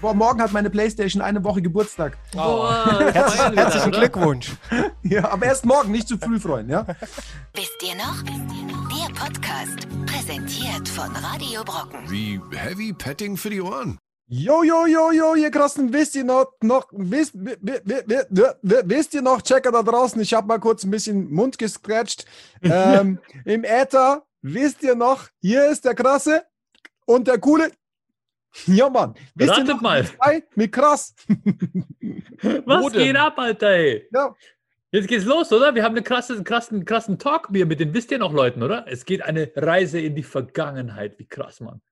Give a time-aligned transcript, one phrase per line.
[0.00, 2.16] Boah, morgen hat meine Playstation eine Woche Geburtstag.
[2.32, 3.90] Feiern wir herzlichen?
[3.92, 4.52] Glückwunsch.
[5.02, 6.86] Ja, aber erst morgen, nicht zu früh, Freunde, ja?
[7.54, 8.22] Wisst ihr noch?
[8.22, 11.98] Der Podcast, präsentiert von Radio Brocken.
[12.10, 13.96] Wie Heavy Petting für die Ohren.
[14.28, 18.52] Jo, jo, jo, jo, ihr Krassen, wisst ihr noch, noch wisst, wi- wi- wi- wi-
[18.60, 22.26] wi- wisst ihr noch, Checker da draußen, ich habe mal kurz ein bisschen Mund gescratcht.
[22.62, 26.42] Ähm, Im Äther, wisst ihr noch, hier ist der Krasse
[27.06, 27.70] und der Coole.
[28.66, 29.14] Ja, Mann.
[29.34, 30.04] Wisst ihr Ratet noch, mal.
[30.04, 31.14] zwei Mit krass.
[32.64, 33.00] Was Wo denn?
[33.00, 34.08] geht ab, Alter, ey?
[34.12, 34.34] Ja.
[34.90, 35.74] Jetzt geht's los, oder?
[35.74, 38.86] Wir haben einen krassen, krassen, krassen Talk hier mit den wisst ihr noch Leuten, oder?
[38.88, 41.18] Es geht eine Reise in die Vergangenheit.
[41.18, 41.82] Wie krass, Mann.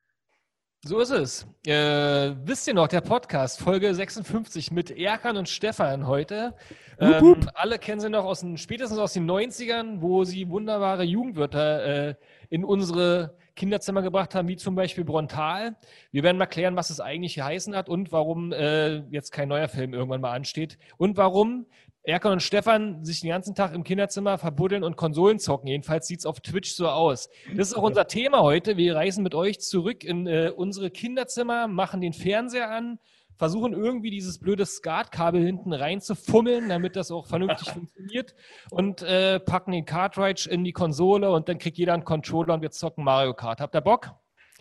[0.83, 1.47] So ist es.
[1.67, 6.55] Äh, wisst ihr noch, der Podcast, Folge 56 mit Erkan und Stefan heute.
[6.99, 7.39] Wup, wup.
[7.39, 12.09] Ähm, alle kennen sie noch aus den, spätestens aus den 90ern, wo sie wunderbare Jugendwörter
[12.11, 12.15] äh,
[12.49, 15.77] in unsere Kinderzimmer gebracht haben, wie zum Beispiel Brontal.
[16.13, 19.69] Wir werden mal klären, was es eigentlich geheißen hat und warum äh, jetzt kein neuer
[19.69, 20.79] Film irgendwann mal ansteht.
[20.99, 21.67] Und warum
[22.07, 25.67] Erkan und Stefan sich den ganzen Tag im Kinderzimmer verbuddeln und Konsolen zocken.
[25.67, 27.29] Jedenfalls sieht es auf Twitch so aus.
[27.57, 28.77] Das ist auch unser Thema heute.
[28.77, 33.01] Wir reisen mit euch zurück in äh, unsere Kinderzimmer, machen den Fernseher an,
[33.37, 38.35] versuchen irgendwie dieses blöde Skatkabel hinten reinzufummeln, damit das auch vernünftig funktioniert
[38.71, 42.63] und äh, packen den Cartridge in die Konsole und dann kriegt jeder einen Controller und
[42.63, 43.61] wir zocken Mario Kart.
[43.61, 44.11] Habt ihr Bock?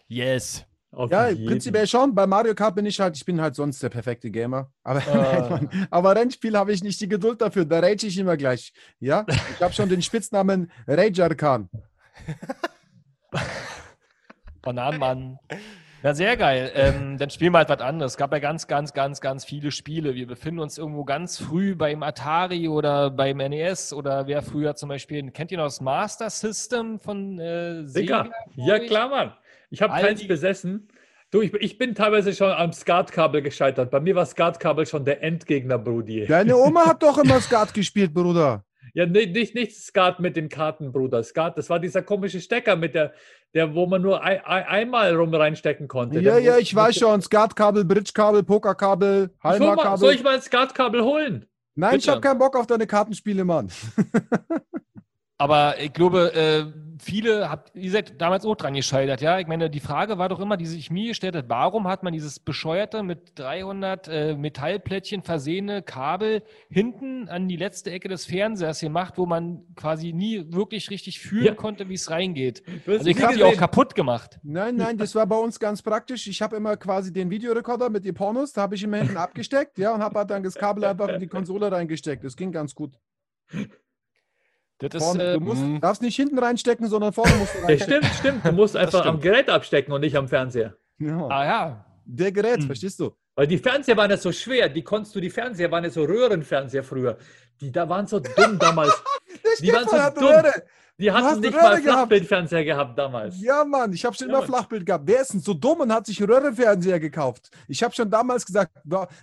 [0.08, 0.66] Yes.
[0.92, 1.46] Auf Ja, jeden.
[1.48, 2.16] prinzipiell schon.
[2.16, 4.72] Bei Mario Kart bin ich halt, ich bin halt sonst der perfekte Gamer.
[4.84, 5.60] Aber, Ah.
[5.62, 7.66] Nein, aber Rennspiel habe ich nicht die Geduld dafür.
[7.66, 8.72] Da rage ich immer gleich.
[9.00, 11.70] Ja, ich habe schon den Spitznamen Rager Khan.
[14.62, 15.38] Bananenmann.
[16.04, 16.72] Ja, sehr geil.
[16.76, 18.14] Ähm, dann spielen wir halt was anderes.
[18.14, 20.14] Es gab ja ganz, ganz, ganz, ganz viele Spiele.
[20.14, 24.90] Wir befinden uns irgendwo ganz früh beim Atari oder beim NES oder wer früher zum
[24.90, 28.30] Beispiel, kennt ihr noch das Master System von äh, Sega?
[28.56, 29.34] Ja, klar, Mann.
[29.72, 30.90] Ich habe keins die- besessen.
[31.32, 33.90] Du, ich, ich bin teilweise schon am Skatkabel gescheitert.
[33.90, 36.28] Bei mir war Skatkabel schon der Endgegner, Brudi.
[36.28, 38.64] Deine Oma hat doch immer Skat gespielt, Bruder.
[38.94, 41.24] Ja, nee, nicht, nicht Skat mit den Karten, Bruder.
[41.24, 43.12] Skat, das war dieser komische Stecker mit der,
[43.56, 46.20] der wo man nur ein, ein, einmal rum reinstecken konnte.
[46.20, 47.22] Ja, Der ja, ich weiß schon.
[47.22, 49.98] Skatkabel, Bridgekabel, Pokerkabel, Halma-Kabel.
[49.98, 51.46] soll ich mal ein Skatkabel holen?
[51.74, 52.12] Nein, ich Bitte.
[52.12, 53.70] habe keinen Bock auf deine Kartenspiele, Mann.
[55.38, 56.66] Aber ich glaube, äh,
[57.04, 59.38] viele habt, ihr seid damals auch dran gescheitert, ja?
[59.40, 62.14] Ich meine, die Frage war doch immer, die sich mir gestellt hat, warum hat man
[62.14, 68.80] dieses bescheuerte mit 300 äh, Metallplättchen versehene Kabel hinten an die letzte Ecke des Fernsehers
[68.80, 71.54] gemacht, wo man quasi nie wirklich richtig fühlen Ja.
[71.54, 72.64] konnte, wie es reingeht.
[72.88, 74.40] Also ich habe die auch kaputt gemacht.
[74.42, 76.28] Nein, nein, das war bei uns ganz praktisch.
[76.28, 79.78] Ich habe immer quasi den Videorekorder mit den Pornos, da habe ich immer hinten abgesteckt,
[79.80, 82.24] ja, und habe halt dann das Kabel einfach in die Konsole reingesteckt.
[82.24, 82.98] Das ging ganz gut.
[84.94, 85.80] Das ist, Vorne, äh, du musst, mm.
[85.80, 88.04] darfst nicht hinten reinstecken, sondern vorne musst du Ja, reinstecken.
[88.10, 88.46] stimmt, stimmt.
[88.46, 89.20] Du musst einfach am.
[89.20, 90.76] Gerät abstecken und nicht am Fernseher.
[91.00, 91.28] Ja.
[91.28, 91.86] ah ja.
[92.06, 92.68] Der Gerät, Hm.
[92.68, 93.12] verstehst du?
[93.36, 96.04] Weil die Fernseher waren ja so schwer, die konntest du, die Fernseher waren ja so
[96.04, 97.18] Röhrenfernseher früher.
[97.60, 98.94] Die da waren so dumm damals.
[99.60, 100.26] Die waren so hat dumm.
[100.26, 100.54] Röhre.
[100.98, 101.84] Die hast hatten nicht Röhre mal gehabt.
[101.84, 103.42] Flachbildfernseher gehabt damals.
[103.42, 104.48] Ja, Mann, ich habe schon Ja, immer Mann.
[104.48, 105.04] Flachbild gehabt.
[105.06, 107.50] Wer ist denn so dumm und hat sich Röhrenfernseher gekauft?
[107.68, 108.72] Ich habe schon damals gesagt,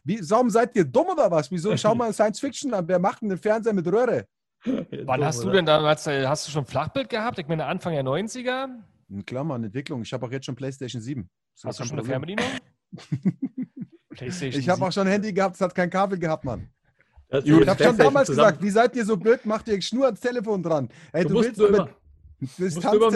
[0.04, 1.50] wie, warum seid ihr dumm oder was?
[1.50, 1.74] Wieso?
[1.78, 2.86] Schau mal Science Fiction an.
[2.86, 4.26] Wer macht denn den Fernseher mit Röhre?
[4.64, 7.38] Wann hast du denn damals, hast du schon Flachbild gehabt?
[7.38, 8.68] Ich meine, Anfang der 90er?
[9.08, 10.02] Hm, Klar, Mann, Entwicklung.
[10.02, 11.28] Ich habe auch jetzt schon PlayStation 7.
[11.54, 12.38] Das Hast du schon eine Problem.
[12.38, 12.60] Fernbedienung?
[14.10, 14.88] PlayStation Ich habe 7.
[14.88, 16.68] auch schon ein Handy gehabt, es hat kein Kabel gehabt, Mann.
[17.28, 18.48] Das Ich habe schon damals zusammen.
[18.50, 20.88] gesagt, wie seid ihr so blöd, macht ihr Schnur ans Telefon dran.
[21.12, 21.88] Ey, Du du, musst willst nur mit immer-
[22.58, 23.10] musst du über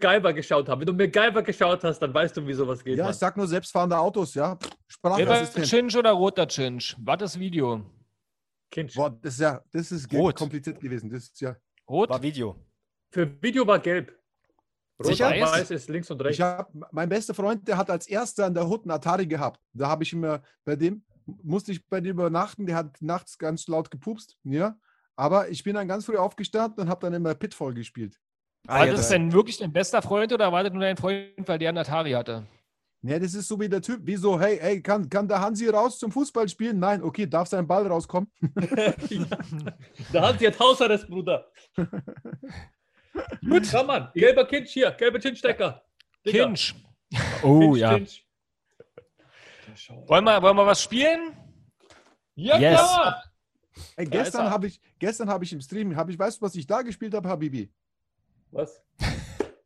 [0.00, 0.80] MacGyver geschaut haben.
[0.80, 2.96] Wenn du MacGyver geschaut hast, dann weißt du, wie sowas geht.
[2.96, 3.12] Ja, Mann.
[3.12, 4.54] ich sag nur selbstfahrende Autos, ja.
[4.54, 5.66] Gelber Sprachassistent.
[5.66, 6.96] Chinch oder roter Chinch?
[6.98, 7.82] Was ist Video?
[8.72, 8.94] Kind.
[8.94, 10.34] Boah, das ist ja, das ist Rot.
[10.34, 11.10] kompliziert gewesen.
[11.10, 11.54] Das ist ja.
[11.88, 12.08] Rot?
[12.08, 12.56] War Video.
[13.10, 14.18] Für Video war gelb.
[14.98, 15.28] Rot Sicher?
[15.28, 16.38] und weiß ist links und rechts.
[16.38, 19.60] Ich hab, mein bester Freund, der hat als erster an der Hut einen Atari gehabt.
[19.74, 21.04] Da habe ich immer bei dem,
[21.42, 24.74] musste ich bei dem übernachten, der hat nachts ganz laut gepupst, ja.
[25.16, 28.18] Aber ich bin dann ganz früh aufgestanden und habe dann immer Pitfall gespielt.
[28.64, 31.34] War ja, das da- denn wirklich dein bester Freund oder war das nur dein Freund,
[31.46, 32.46] weil der einen Atari hatte?
[33.04, 35.98] Ja, das ist so wie der Typ, wieso, hey, hey, kann, kann der Hansi raus
[35.98, 36.78] zum Fußball spielen?
[36.78, 38.30] Nein, okay, darf sein Ball rauskommen?
[40.12, 41.50] Da hat sie jetzt Hausarrest, Bruder.
[43.48, 43.68] Gut.
[43.70, 44.08] Komm, Mann.
[44.14, 44.90] Gelber Kind hier.
[44.92, 45.82] Gelber Kindstecker.
[46.24, 46.44] Digga.
[46.46, 46.74] Kinch.
[47.42, 47.94] Oh Kind, ja.
[47.94, 48.22] Kind.
[50.06, 51.36] Wollen wir, wollen wir was spielen?
[52.34, 52.78] Ja, Yes.
[52.78, 53.22] klar.
[53.96, 54.50] Ey, gestern er.
[54.50, 57.14] habe ich, gestern habe ich im Stream, habe ich, weißt du, was ich da gespielt
[57.14, 57.70] habe, Habibi?
[58.50, 58.80] Was?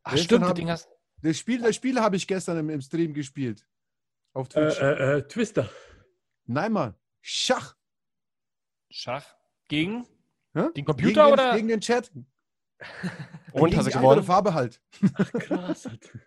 [0.03, 0.89] Ach, Gestern stimmt, das hab- Ding hast.
[1.21, 3.65] Das Spiel, das Spiel habe ich gestern im, im Stream gespielt.
[4.33, 4.81] Auf Äh, Twitch.
[4.81, 5.69] äh, äh, Twister.
[6.45, 6.95] Nein, Mann.
[7.21, 7.75] Schach.
[8.89, 9.25] Schach.
[9.67, 10.05] Gegen?
[10.53, 10.69] Hä?
[10.75, 11.51] Den Computer gegen oder?
[11.51, 12.11] Den, gegen den Chat.
[13.51, 14.23] Und gegen hast du gewonnen?
[14.23, 14.81] Farbe halt.
[15.39, 15.87] Krass.
[15.87, 16.19] Alter.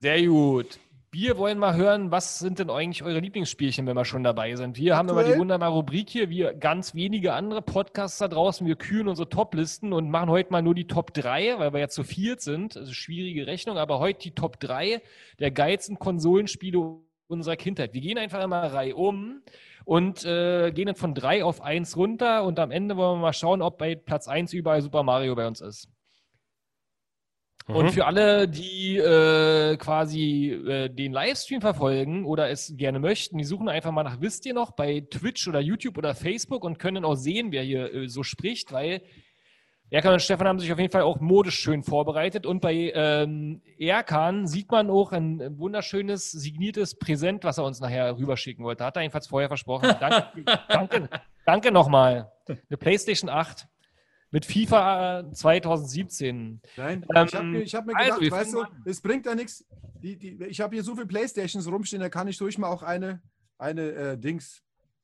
[0.00, 0.78] Sehr gut.
[1.18, 4.76] Wir wollen mal hören, was sind denn eigentlich eure Lieblingsspielchen, wenn wir schon dabei sind?
[4.76, 8.66] Wir haben immer die wunderbare Rubrik hier, wie ganz wenige andere Podcasts da draußen.
[8.66, 11.88] Wir kühlen unsere Top-Listen und machen heute mal nur die Top 3, weil wir ja
[11.88, 12.76] zu viert sind.
[12.76, 15.00] Also schwierige Rechnung, aber heute die Top 3
[15.38, 16.98] der geilsten Konsolenspiele
[17.28, 17.94] unserer Kindheit.
[17.94, 19.40] Wir gehen einfach immer Reihe um
[19.86, 23.32] und äh, gehen dann von 3 auf 1 runter und am Ende wollen wir mal
[23.32, 25.88] schauen, ob bei Platz 1 überall Super Mario bei uns ist.
[27.68, 33.44] Und für alle, die äh, quasi äh, den Livestream verfolgen oder es gerne möchten, die
[33.44, 37.04] suchen einfach mal nach, wisst ihr noch, bei Twitch oder YouTube oder Facebook und können
[37.04, 39.02] auch sehen, wer hier äh, so spricht, weil
[39.90, 43.62] Erkan und Stefan haben sich auf jeden Fall auch modisch schön vorbereitet und bei ähm,
[43.78, 48.84] Erkan sieht man auch ein wunderschönes signiertes Präsent, was er uns nachher rüberschicken wollte.
[48.84, 49.94] Hat er jedenfalls vorher versprochen.
[50.00, 50.26] Danke,
[50.68, 51.08] danke,
[51.44, 52.32] danke nochmal.
[52.48, 53.68] Eine PlayStation 8
[54.30, 56.60] mit FIFA äh, 2017.
[56.76, 59.64] Nein, Ähm, ich habe hab mir also, gedacht, wir weißt du, es bringt ja nichts.
[60.02, 62.82] Die, die, ich habe hier so viele Playstations rumstehen, da kann ich durch mal auch
[62.82, 63.22] eine,
[63.58, 64.62] eine äh, Dings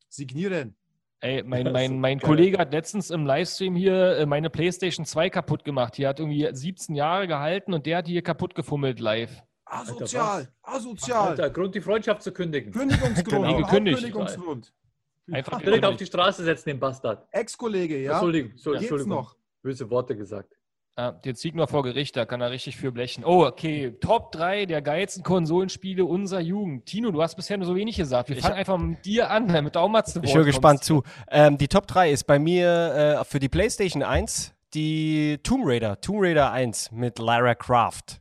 [0.09, 0.77] signieren.
[1.21, 2.21] Ey, mein, mein, mein.
[2.21, 5.97] Kollege hat letztens im Livestream hier äh, meine PlayStation 2 kaputt gemacht.
[5.97, 9.43] Die hat irgendwie 17 Jahre gehalten und der hat die hier kaputt gefummelt live.
[9.65, 11.29] Asozial, asozial.
[11.31, 12.73] Alter, Grund, die Freundschaft zu kündigen.
[12.73, 13.67] Kündigungsgrund, Genau.
[13.67, 14.75] Kündigungsgrund.
[15.31, 17.27] Einfach Direkt auf die Straße setzen, den Bastard.
[17.31, 18.13] Ex-Kollege, ja?
[18.13, 19.09] Entschuldigung, Entschuldigung.
[19.09, 19.37] noch?
[19.63, 20.57] Böse Worte gesagt.
[20.95, 23.25] Ah, den zieht nur vor Gericht, da kann er richtig für blechen.
[23.25, 23.93] Oh, okay.
[24.01, 26.85] Top 3 der geilsten Konsolenspiele unserer Jugend.
[26.85, 28.29] Tino, du hast bisher nur so wenig gesagt.
[28.29, 30.45] Wir Ich fangen einfach mit dir an, damit du auch mal zu Ich Wort höre
[30.45, 31.03] gespannt zu.
[31.31, 35.99] Ähm, die Top 3 ist bei mir äh, für die PlayStation 1 die Tomb Raider,
[36.01, 38.21] Tomb Raider 1 mit Lara Croft.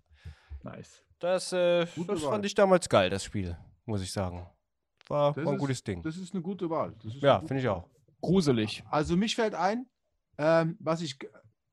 [0.64, 1.04] Nice.
[1.20, 4.48] Das, äh, das fand ich damals geil, das Spiel, muss ich sagen.
[5.12, 6.02] War, Das war ein ist- gutes Ding.
[6.04, 6.94] Das ist eine gute Wahl.
[7.04, 7.88] Das ist Ja, finde ich auch.
[8.22, 8.84] Gruselig.
[8.90, 9.86] Also mich fällt ein,
[10.38, 11.18] ähm, was ich,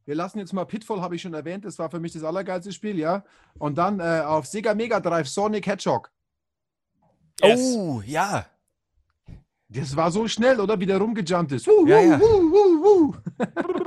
[0.07, 2.73] wir lassen jetzt mal Pitfall, habe ich schon erwähnt, das war für mich das allergeilste
[2.73, 3.25] Spiel, ja.
[3.59, 6.11] Und dann äh, auf Sega Mega Drive Sonic Hedgehog.
[7.43, 7.61] Yes.
[7.77, 8.47] Oh, ja.
[9.69, 10.81] Das war so schnell, oder?
[10.81, 11.67] Wie der rumgejumpt ist.
[11.67, 12.21] Wuh, Ja, wuh, ja.
[12.21, 13.15] wuh, wuh, wuh.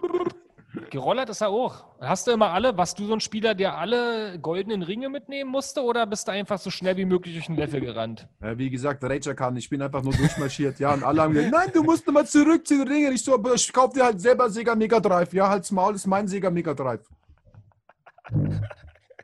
[0.92, 1.86] Gerollert ist er auch.
[2.02, 5.82] Hast du immer alle, warst du so ein Spieler, der alle goldenen Ringe mitnehmen musste
[5.82, 8.28] oder bist du einfach so schnell wie möglich durch ein Level gerannt?
[8.42, 10.94] Ja, wie gesagt, Rager kann, ich bin einfach nur durchmarschiert, ja.
[10.94, 13.14] Und alle haben gesagt, nein, du musst mal zurück zu den Ringen.
[13.14, 15.34] Ich so, ich kauf dir halt selber Sega Mega Drive.
[15.34, 17.08] Ja, halt's Maul, ist mein Sega Mega Drive.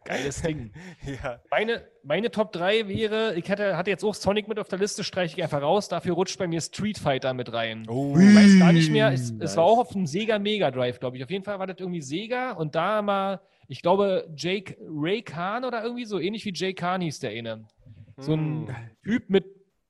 [0.08, 0.72] Geiles Ding.
[1.24, 1.40] ja.
[1.52, 5.04] Meine, meine Top 3 wäre, ich hatte, hatte jetzt auch Sonic mit auf der Liste,
[5.04, 5.90] streiche ich einfach raus.
[5.90, 7.86] Dafür rutscht bei mir Street Fighter mit rein.
[7.90, 8.16] Oh.
[8.18, 9.12] Ich weiß gar nicht mehr.
[9.12, 9.58] Es, es Nice.
[9.58, 11.24] war auch auf dem Sega Mega Drive, glaube ich.
[11.24, 15.66] Auf jeden Fall war das irgendwie Sega und da mal, ich glaube, Jake Ray Khan
[15.66, 17.66] oder irgendwie so ähnlich wie Jay Khan hieß der eine.
[18.18, 19.46] So ein Typ mit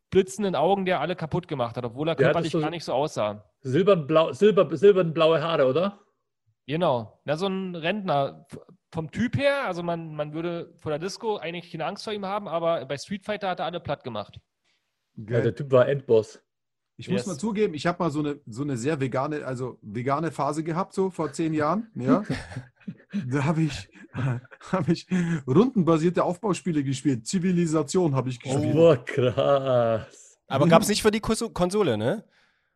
[0.09, 2.83] blitzenden Augen, der alle kaputt gemacht hat, obwohl er Der hat körperlich so- gar nicht
[2.83, 3.43] so aussah.
[3.61, 5.99] Silbernblau, Silber, silbernblaue Haare, oder?
[6.65, 7.19] Genau.
[7.25, 8.45] Na, so ein Rentner.
[8.91, 12.25] Vom Typ her, also man, man würde vor der Disco eigentlich keine Angst vor ihm
[12.25, 14.39] haben, aber bei Street Fighter hat er alle platt gemacht.
[15.15, 16.41] Ja, der Typ war Endboss.
[16.95, 17.27] Ich muss Yes.
[17.27, 20.93] mal zugeben, ich habe mal so eine, so eine sehr vegane, also vegane Phase gehabt,
[20.93, 21.91] so vor zehn Jahren.
[21.95, 22.23] Ja.
[23.29, 23.89] da habe ich,
[24.71, 25.05] hab ich
[25.45, 27.27] rundenbasierte Aufbauspiele gespielt.
[27.27, 28.75] Zivilisation habe ich gespielt.
[28.75, 30.39] Oh, krass.
[30.47, 32.23] Aber gab es nicht für die Konsole, ne?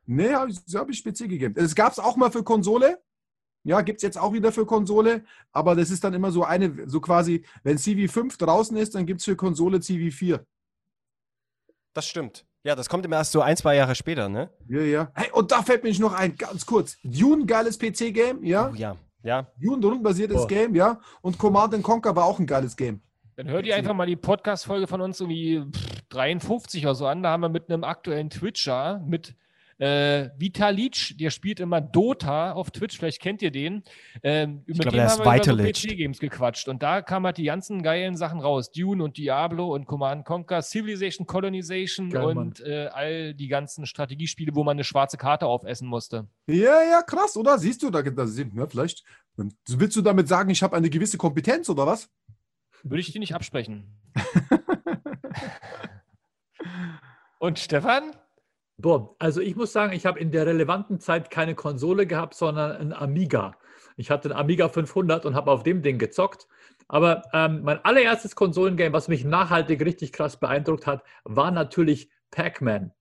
[0.05, 1.55] Nee, habe ich, hab ich speziell gegeben.
[1.57, 2.99] Es gab es auch mal für Konsole.
[3.63, 5.23] Ja, gibt es jetzt auch wieder für Konsole.
[5.51, 9.19] Aber das ist dann immer so eine, so quasi, wenn CV5 draußen ist, dann gibt
[9.19, 10.39] es für Konsole CV4.
[11.93, 12.45] Das stimmt.
[12.63, 14.51] Ja, das kommt immer erst so ein, zwei Jahre später, ne?
[14.67, 15.11] Ja, ja.
[15.15, 16.97] Hey, und da fällt mir noch ein, ganz kurz.
[17.03, 18.69] Dune, geiles PC-Game, ja.
[18.71, 18.95] Oh, ja.
[19.23, 19.47] Ja.
[19.59, 20.47] Dune, rundenbasiertes Boah.
[20.47, 20.99] Game, ja.
[21.21, 23.01] Und Command and Conquer war auch ein geiles Game.
[23.35, 27.23] Dann hört ihr einfach mal die Podcast-Folge von uns irgendwie pff, 53 oder so an.
[27.23, 29.35] Da haben wir mit einem aktuellen Twitcher, mit
[29.81, 33.83] äh, Vitalic, der spielt immer Dota auf Twitch, vielleicht kennt ihr den.
[34.21, 35.75] Ähm, mit glaub, dem der ist über so Vitalic.
[35.75, 36.67] PC-Games gequatscht.
[36.67, 38.71] Und da kamen halt die ganzen geilen Sachen raus.
[38.71, 44.53] Dune und Diablo und Command Conquer, Civilization, Colonization Geil, und äh, all die ganzen Strategiespiele,
[44.53, 46.27] wo man eine schwarze Karte aufessen musste.
[46.45, 47.57] Ja, ja, krass, oder?
[47.57, 49.03] Siehst du, da, da sind, ja, vielleicht.
[49.67, 52.07] Willst du damit sagen, ich habe eine gewisse Kompetenz oder was?
[52.83, 53.99] Würde ich dir nicht absprechen.
[57.39, 58.11] und Stefan?
[58.81, 62.71] Boah, also ich muss sagen, ich habe in der relevanten Zeit keine Konsole gehabt, sondern
[62.71, 63.55] ein Amiga.
[63.95, 66.47] Ich hatte einen Amiga 500 und habe auf dem Ding gezockt.
[66.87, 72.91] Aber ähm, mein allererstes Konsolengame, was mich nachhaltig richtig krass beeindruckt hat, war natürlich Pac-Man.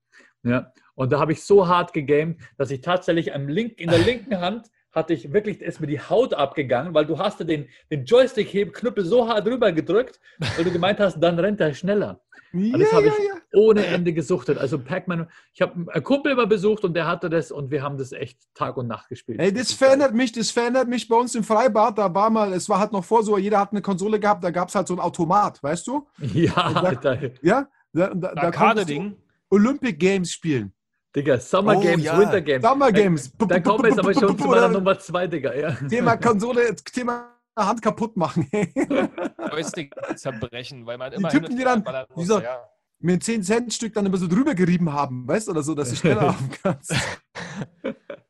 [0.42, 3.98] Ja, und da habe ich so hart gegamed, dass ich tatsächlich am Link, in der
[4.00, 8.04] linken Hand hatte ich wirklich, ist mir die Haut abgegangen, weil du hast den, den
[8.04, 10.20] Joystick-Knüppel so hart rüber gedrückt,
[10.56, 12.20] weil du gemeint hast, dann rennt er schneller.
[12.52, 13.34] Ja, das habe ja, ich ja.
[13.60, 14.58] ohne Ende gesuchtet.
[14.58, 17.96] Also Pac-Man, ich habe einen Kumpel immer besucht und der hatte das und wir haben
[17.96, 19.38] das echt Tag und Nacht gespielt.
[19.40, 21.96] Ey, das verändert mich, das verändert mich bei uns im Freibad.
[21.98, 24.50] Da war mal, es war halt noch vor so, jeder hat eine Konsole gehabt, da
[24.50, 26.08] gab es halt so ein Automat, weißt du?
[26.34, 27.18] Ja, da- Alter.
[27.42, 27.68] Ja?
[27.92, 29.16] Da, da, da Arcade-Ding.
[29.50, 30.72] Olympic Games spielen.
[31.14, 32.18] Digga, Summer Oh, Games, ja.
[32.18, 32.64] Winter Games.
[32.64, 33.32] Summer Games.
[33.38, 35.52] Da, da kommen wir jetzt aber schon zu meiner Nummer zwei, Digga.
[35.54, 35.72] Ja.
[35.88, 38.48] Thema Konsole, Thema Hand kaputt machen.
[39.50, 42.64] Joystick zerbrechen, weil man Die immer Typen, hin und die dann- muss, dieser- ja.
[43.02, 45.88] Mit 10 Cent Stück dann immer so drüber gerieben haben, weißt du, oder so, dass
[45.88, 46.94] du schneller laufen kannst.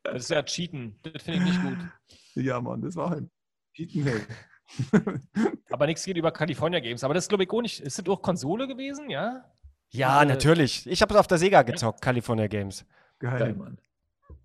[0.04, 0.96] Das ist ja Cheaten.
[1.02, 1.76] Das finde ich nicht gut.
[2.36, 3.28] Ja, Mann, das war ein
[3.74, 4.20] Cheaten, hey.
[5.72, 7.02] Aber nichts geht über California Games.
[7.02, 7.80] Aber das ist, glaube ich, auch nicht.
[7.80, 9.44] Ist das auch Konsole gewesen, ja?
[9.90, 10.86] Ja, Äh, natürlich.
[10.86, 12.84] Ich habe es auf der Sega gezockt, California Games.
[13.18, 13.54] Geil, Geil.
[13.54, 13.78] Mann.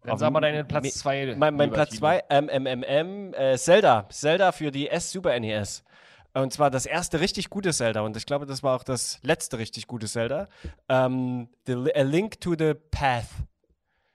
[0.04, 1.36] Dann sag mal deinen Platz mi- 2.
[1.38, 4.08] Mein, mein Platz 2, MMMM, äh, Zelda.
[4.10, 5.84] Zelda für die S Super NES.
[6.34, 8.02] Und zwar das erste richtig gute Zelda.
[8.02, 10.48] Und ich glaube, das war auch das letzte richtig gute Zelda.
[10.90, 13.26] Ähm, the, A Link to the Path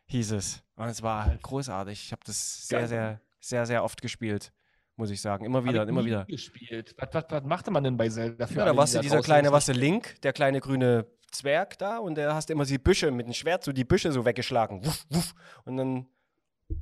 [0.06, 0.62] hieß es.
[0.76, 2.04] Und es war großartig.
[2.06, 4.52] Ich habe das sehr, sehr, sehr, sehr oft gespielt,
[4.96, 5.44] muss ich sagen.
[5.44, 6.24] Immer wieder, und immer wieder.
[6.26, 6.94] gespielt.
[6.98, 8.46] Was, was, was machte man denn bei Zelda?
[8.46, 12.16] Für Ja, da warst du dieser kleine, du Link, der kleine grüne Zwerg da und
[12.16, 14.84] der hast immer die Büsche mit dem Schwert so die Büsche so weggeschlagen.
[14.84, 15.34] Wuff, wuff.
[15.64, 16.06] Und dann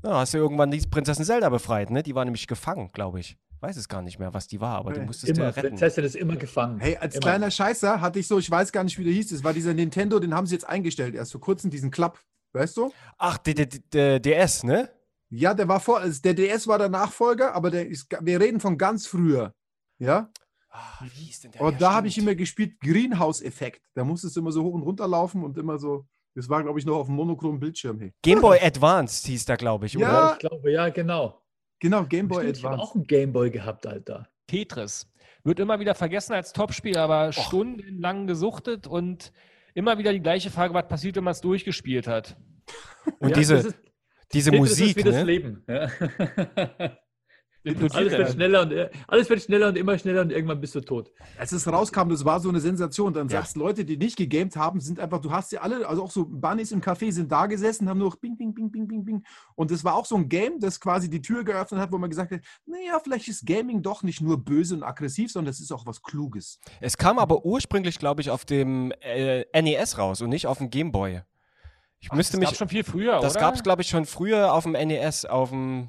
[0.04, 2.02] ja, hast du irgendwann die Prinzessin Zelda befreit, ne?
[2.02, 3.38] Die war nämlich gefangen, glaube ich.
[3.60, 5.06] Weiß es gar nicht mehr, was die war, aber du Nee.
[5.06, 5.68] musstest Immer, ja retten.
[5.70, 6.78] Prinzessin ist immer gefangen.
[6.78, 7.22] Hey, als immer.
[7.22, 9.74] kleiner Scheißer hatte ich so, ich weiß gar nicht, wie der hieß, das war dieser
[9.74, 12.20] Nintendo, den haben sie jetzt eingestellt, erst vor kurzem, diesen Klapp,
[12.52, 12.92] weißt du?
[13.16, 14.90] Ach, der, der, der DS, ne?
[15.30, 18.60] Ja, der war vor, also der DS war der Nachfolger, aber der ist, wir reden
[18.60, 19.52] von ganz früher.
[19.98, 20.30] Ja?
[20.70, 21.60] Ah, wie hieß denn der?
[21.62, 23.82] Und Ja, da habe ich immer gespielt, Greenhouse-Effekt.
[23.94, 26.78] Da musstest du immer so hoch und runter laufen und immer so, das war, glaube
[26.78, 27.98] ich, noch auf dem monochromen Bildschirm.
[28.00, 28.12] Hey.
[28.22, 29.98] Game Boy Advanced hieß der, glaube ich, Ja.
[29.98, 30.08] oder?
[30.08, 31.42] Ja, ich glaube, ja, genau.
[31.80, 32.90] Genau, Game Boy Stimmt, ich habe Advance.
[32.90, 34.28] auch einen Gameboy gehabt, Alter.
[34.46, 35.10] Tetris.
[35.44, 39.32] Wird immer wieder vergessen als Topspiel, aber stundenlang gesuchtet und
[39.74, 42.36] immer wieder die gleiche Frage, was passiert, wenn man es durchgespielt hat.
[43.20, 43.78] Und Ja, diese, das ist-
[44.32, 45.22] diese Tetris ist Musik, wie das ne?
[45.24, 45.64] Leben.
[45.68, 45.88] Ja.
[47.64, 50.80] Alles, wird schneller und, äh, alles wird schneller und immer schneller und irgendwann bist du
[50.80, 51.10] tot.
[51.38, 53.12] Als es rauskam, das war so eine Sensation.
[53.12, 53.38] Dann Ja.
[53.40, 56.24] selbst Leute, die nicht gegamed haben, sind einfach, du hast sie alle, also auch so
[56.24, 59.24] Bunnies im Café sind da gesessen, haben nur noch bing, bing, bing, bing, bing, bing.
[59.54, 62.08] Und das war auch so ein Game, das quasi die Tür geöffnet hat, wo man
[62.08, 65.72] gesagt hat, naja, vielleicht ist Gaming doch nicht nur böse und aggressiv, sondern es ist
[65.72, 66.60] auch was Kluges.
[66.80, 70.70] Es kam aber ursprünglich, glaube ich, auf dem äh, NES raus und nicht auf dem
[70.70, 71.20] Game Boy.
[72.00, 72.48] Ich Ach, müsste das mich.
[72.50, 73.40] gab schon viel früher, das oder?
[73.40, 75.88] gab es, glaube ich, schon früher auf dem NES, auf dem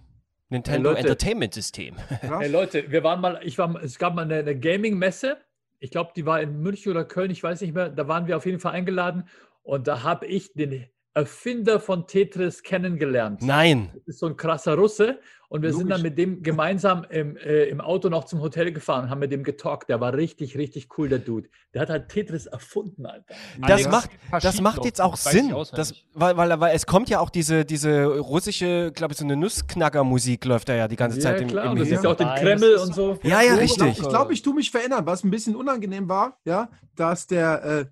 [0.49, 1.01] Nintendo Leute.
[1.01, 1.95] Entertainment System.
[2.21, 5.37] Hey Leute, wir waren mal, ich war, es gab mal eine, eine Gaming-Messe.
[5.79, 7.89] Ich glaube, die war in München oder Köln, ich weiß nicht mehr.
[7.89, 9.27] Da waren wir auf jeden Fall eingeladen
[9.61, 13.41] und da habe ich den Erfinder von Tetris kennengelernt.
[13.41, 13.89] Nein.
[13.93, 15.95] Das ist so ein krasser Russe und wir sind Logisch.
[15.95, 19.31] dann mit dem gemeinsam im, äh, im Auto noch zum Hotel gefahren und haben mit
[19.31, 19.89] dem getalkt.
[19.89, 21.49] Der war richtig, richtig cool, der Dude.
[21.73, 23.33] Der hat halt Tetris erfunden, Alter.
[23.59, 24.09] Das Alex, macht,
[24.43, 25.53] das macht jetzt auch Sinn.
[25.73, 29.35] Das, weil, weil, weil es kommt ja auch diese, diese russische, glaube ich, so eine
[29.35, 31.65] Nussknacker-Musik läuft da ja die ganze Zeit ja, im, klar.
[31.65, 33.19] im und das ist ja auch den Kreml das und so.
[33.23, 33.77] Ja, ja, Ich richtig.
[33.77, 35.07] glaube, ich, glaub, ich tue mich verändern.
[35.07, 37.85] Was ein bisschen unangenehm war, ja, dass der, äh,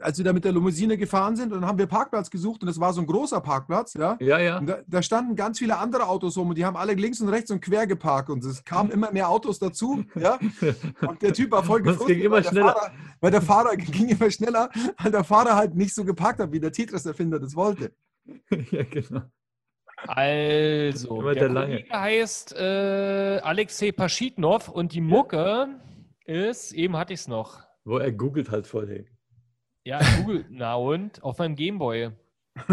[0.00, 2.66] als wir da mit der Limousine gefahren sind, und dann haben wir Parkplatz gesucht und
[2.66, 4.16] das war so ein großer Parkplatz, ja.
[4.20, 4.58] Ja, ja.
[4.58, 7.28] Und da, da standen ganz viele andere Autos rum und die haben alle links und
[7.28, 10.38] rechts und quer geparkt und es kamen immer mehr Autos dazu, ja.
[11.00, 12.72] Und der Typ war voll Das gefrustet, ging immer weil der schneller.
[12.72, 16.52] Fahrer, weil der Fahrer ging immer schneller, weil der Fahrer halt nicht so geparkt hat,
[16.52, 17.92] wie der Tetris-Erfinder das wollte.
[18.70, 19.22] ja, genau.
[20.06, 21.84] Also, der, der Lange.
[21.90, 25.68] Heißt äh, Alexei Paschitnov und die Mucke
[26.24, 27.62] ist, eben hatte ich es noch.
[27.84, 29.06] Wo er googelt halt voll, hey.
[29.88, 31.22] Ja, Google, na und?
[31.24, 32.10] Auf meinem Gameboy.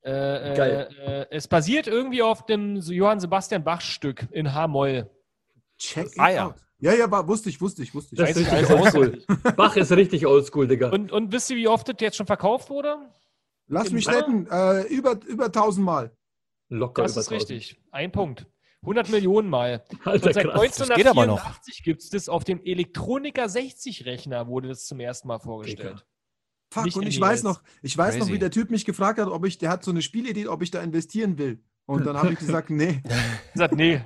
[0.00, 0.88] äh, Geil.
[0.98, 5.10] Äh, äh, es basiert irgendwie auf dem Johann Sebastian Bach-Stück in H-Moll.
[5.76, 6.46] Check Ah, it ja.
[6.46, 6.54] out.
[6.78, 8.18] Ja, ja, war, wusste ich, wusste ich, wusste ich.
[8.18, 9.22] Das ist ich richtig oldschool.
[9.56, 10.88] Bach ist richtig oldschool, Digga.
[10.88, 12.96] Und, und wisst ihr, wie oft das jetzt schon verkauft wurde?
[13.66, 14.12] Lass mich Ja.
[14.12, 16.16] retten, äh, über, über 1000 Mal.
[16.70, 17.50] Locker Das über ist 1000.
[17.50, 17.80] richtig.
[17.90, 18.46] Ein Punkt.
[18.80, 19.84] 100 Millionen Mal.
[20.04, 20.76] Alter, Und seit krass.
[20.78, 21.40] Das geht aber noch.
[21.44, 26.06] 1984 gibt es das auf dem Elektronika 60-Rechner, wurde das zum ersten Mal vorgestellt.
[26.70, 28.34] Fuck, Nicht und ich weiß noch, ich weiß noch, Crazy.
[28.34, 30.70] wie der Typ mich gefragt hat, ob ich, der hat so eine Spielidee, ob ich
[30.70, 31.60] da investieren will.
[31.86, 33.12] Und dann habe ich gesagt, nee, Ich
[33.58, 34.02] sagt, nee,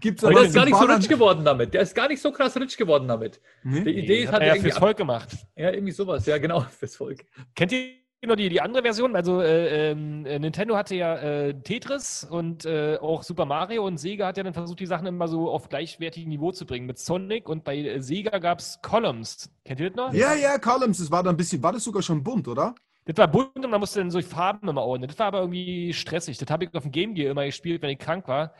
[0.00, 1.74] gibt's Aber aber der ist gar nicht so rich geworden damit.
[1.74, 3.40] Der ist gar nicht so krass rich geworden damit.
[3.64, 3.90] Die Nee?
[3.90, 5.28] Idee ist hat halt er ja irgendwie, fürs Volk gemacht.
[5.56, 6.24] ja, irgendwie sowas.
[6.26, 7.24] Ja, genau, fürs Volk.
[7.56, 9.16] Kennt ihr noch die, die andere Version?
[9.16, 13.98] Also äh, ähm, äh, Nintendo hatte ja äh, Tetris und äh, auch Super Mario und
[13.98, 16.98] Sega hat ja dann versucht, die Sachen immer so auf gleichwertigem Niveau zu bringen mit
[16.98, 19.50] Sonic und bei äh, Sega gab es Columns.
[19.64, 20.12] Kennt ihr das noch?
[20.12, 22.74] Ja, ja, Columns, das war dann ein bisschen, war das sogar schon bunt, oder?
[23.06, 25.08] Das war bunt und man musste dann so Farben immer ordnen.
[25.08, 26.36] Das war aber irgendwie stressig.
[26.38, 28.52] Das habe ich auf dem Game Gear immer gespielt, wenn ich krank war.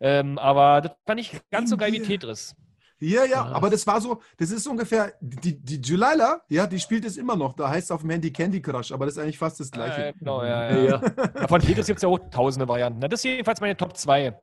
[0.00, 2.20] Ähm, aber das war nicht ganz so geil wie Game Gear.
[2.20, 2.56] Tetris.
[3.00, 7.04] Ja, ja, aber das war so, das ist ungefähr, die, die Julila, ja, die spielt
[7.04, 7.54] es immer noch.
[7.54, 10.06] Da heißt es auf dem Handy Candy Crush, aber das ist eigentlich fast das Gleiche.
[10.06, 10.82] Äh, genau, ja, ja.
[10.84, 11.02] Ja.
[11.34, 13.00] Ja, Von Tetris gibt es ja auch tausende Varianten.
[13.00, 14.38] Na, das ist jedenfalls meine Top 2.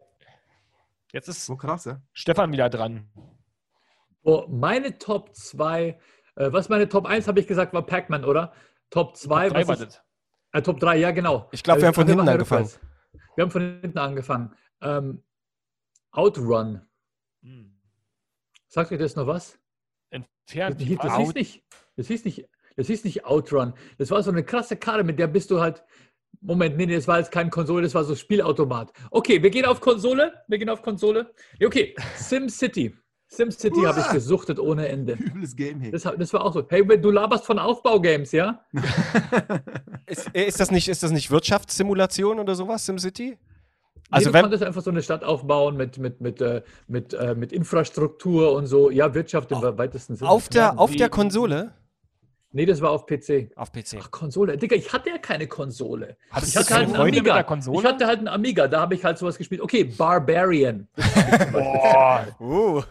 [1.13, 2.01] Jetzt ist So krass, ja.
[2.13, 3.10] Stefan wieder dran.
[4.24, 5.98] Oh, meine Top 2,
[6.36, 8.53] äh, was meine Top 1 habe ich gesagt, war Pac-Man, oder?
[8.89, 10.03] Top 2, Top drei was war ist, das.
[10.51, 11.48] äh, Top 3, ja genau.
[11.51, 12.70] Ich glaub, wir haben von machen hinten angefangen.
[13.36, 14.55] Wir haben von hinten angefangen.
[14.81, 15.24] Ähm,
[16.12, 16.81] Outrun.
[17.41, 17.80] Hm.
[18.71, 19.59] Sagt euch das noch was?
[20.11, 20.79] Entfernt.
[20.79, 21.63] Das, das hieß nicht,
[21.97, 22.47] das hieß nicht,
[22.77, 23.73] das hieß nicht Outrun.
[23.97, 25.83] Das war so eine krasse Karte, mit der bist du halt.
[26.39, 28.93] Moment, nee, nee, das war jetzt keine Konsole, das war so Spielautomat.
[29.11, 30.33] Okay, wir gehen auf Konsole.
[30.47, 31.33] Wir gehen auf Konsole.
[31.61, 32.95] Okay, SimCity.
[33.27, 35.13] SimCity habe ich gesuchtet ohne Ende.
[35.13, 35.91] Übles Game, hey.
[35.91, 36.65] Das, das war auch so.
[36.69, 38.63] Hey, du laberst von Aufbaugames, ja?
[40.07, 43.37] Ist, äh, ist, das nicht, ist das nicht Wirtschaftssimulation oder sowas, SimCity?
[44.12, 47.13] Also nee, du wenn, konntest einfach so eine Stadt aufbauen mit, mit, mit, äh, mit,
[47.13, 48.91] äh, mit Infrastruktur und so.
[48.91, 50.30] Ja, Wirtschaft im weitesten Sinne.
[50.30, 51.74] auf der, auf der Konsole?
[52.53, 53.51] Nee, das war auf PC.
[53.56, 53.98] Auf PC.
[54.01, 54.58] Ach, Konsole.
[54.58, 56.18] Digga, ich hatte ja keine Konsole.
[56.30, 57.34] Hattest Ich hatte keine halt einen mit Amiga.
[57.36, 57.80] der Konsole?
[57.80, 59.62] Ich hatte halt einen Amiga, da habe ich halt sowas gespielt.
[59.62, 60.88] Okay, Barbarian.
[61.53, 62.82] Boah, Uh,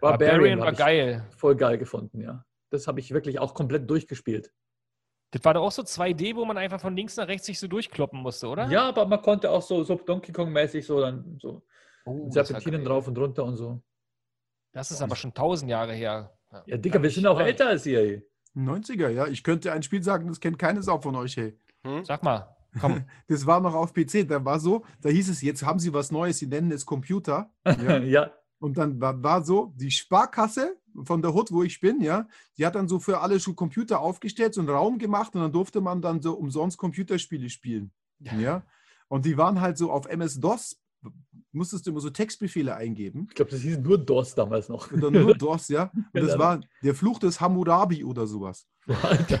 [0.00, 1.24] Barbarian war hab ich geil.
[1.36, 2.44] Voll geil gefunden, ja.
[2.70, 4.52] Das habe ich wirklich auch komplett durchgespielt.
[5.34, 7.66] Das war doch auch so 2D, wo man einfach von links nach rechts sich so
[7.66, 8.68] durchkloppen musste, oder?
[8.70, 11.60] Ja, aber man konnte auch so, so Donkey Kong-mäßig so dann so
[12.04, 13.82] Oh, Serpentinen drauf und runter und so.
[14.70, 16.36] Das ist aber schon tausend Jahre her.
[16.66, 17.98] Ja, Digga, wir sind auch älter als ihr.
[17.98, 18.22] ey.
[18.54, 19.26] 90er, ja.
[19.26, 21.58] Ich könnte ein Spiel sagen, das kennt keine Sau von euch, hey.
[22.04, 23.04] Sag mal, komm.
[23.26, 24.28] Das war noch auf PC.
[24.28, 27.50] Da war so, da hieß es, jetzt haben sie was Neues, sie nennen es Computer.
[27.66, 27.98] Ja.
[27.98, 28.30] ja.
[28.60, 32.64] Und dann war, war so, die Sparkasse von der Hut, wo ich bin, ja, die
[32.64, 35.80] hat dann so für alle schon Computer aufgestellt, so einen Raum gemacht und dann durfte
[35.80, 37.92] man dann so umsonst Computerspiele spielen.
[38.20, 38.62] Ja.
[39.08, 40.80] Und die waren halt so auf MS-DOS,
[41.54, 43.26] musstest du immer so Textbefehle eingeben.
[43.30, 44.90] Ich glaube, das hieß nur DOS damals noch.
[44.92, 45.90] Und dann nur DOS, ja.
[45.94, 48.66] Und das war der Fluch des Hammurabi oder sowas.
[49.02, 49.40] Alter.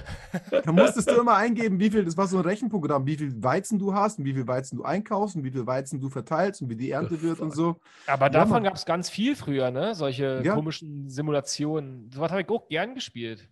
[0.64, 3.78] Da musstest du immer eingeben, wie viel, das war so ein Rechenprogramm, wie viel Weizen
[3.78, 6.70] du hast und wie viel Weizen du einkaufst und wie viel Weizen du verteilst und
[6.70, 7.76] wie die Ernte wird und so.
[8.06, 9.94] Aber Ja, davon gab es ganz viel früher, ne?
[9.94, 10.54] Solche Ja.
[10.54, 12.10] komischen Simulationen.
[12.14, 13.50] So was habe ich auch gern gespielt.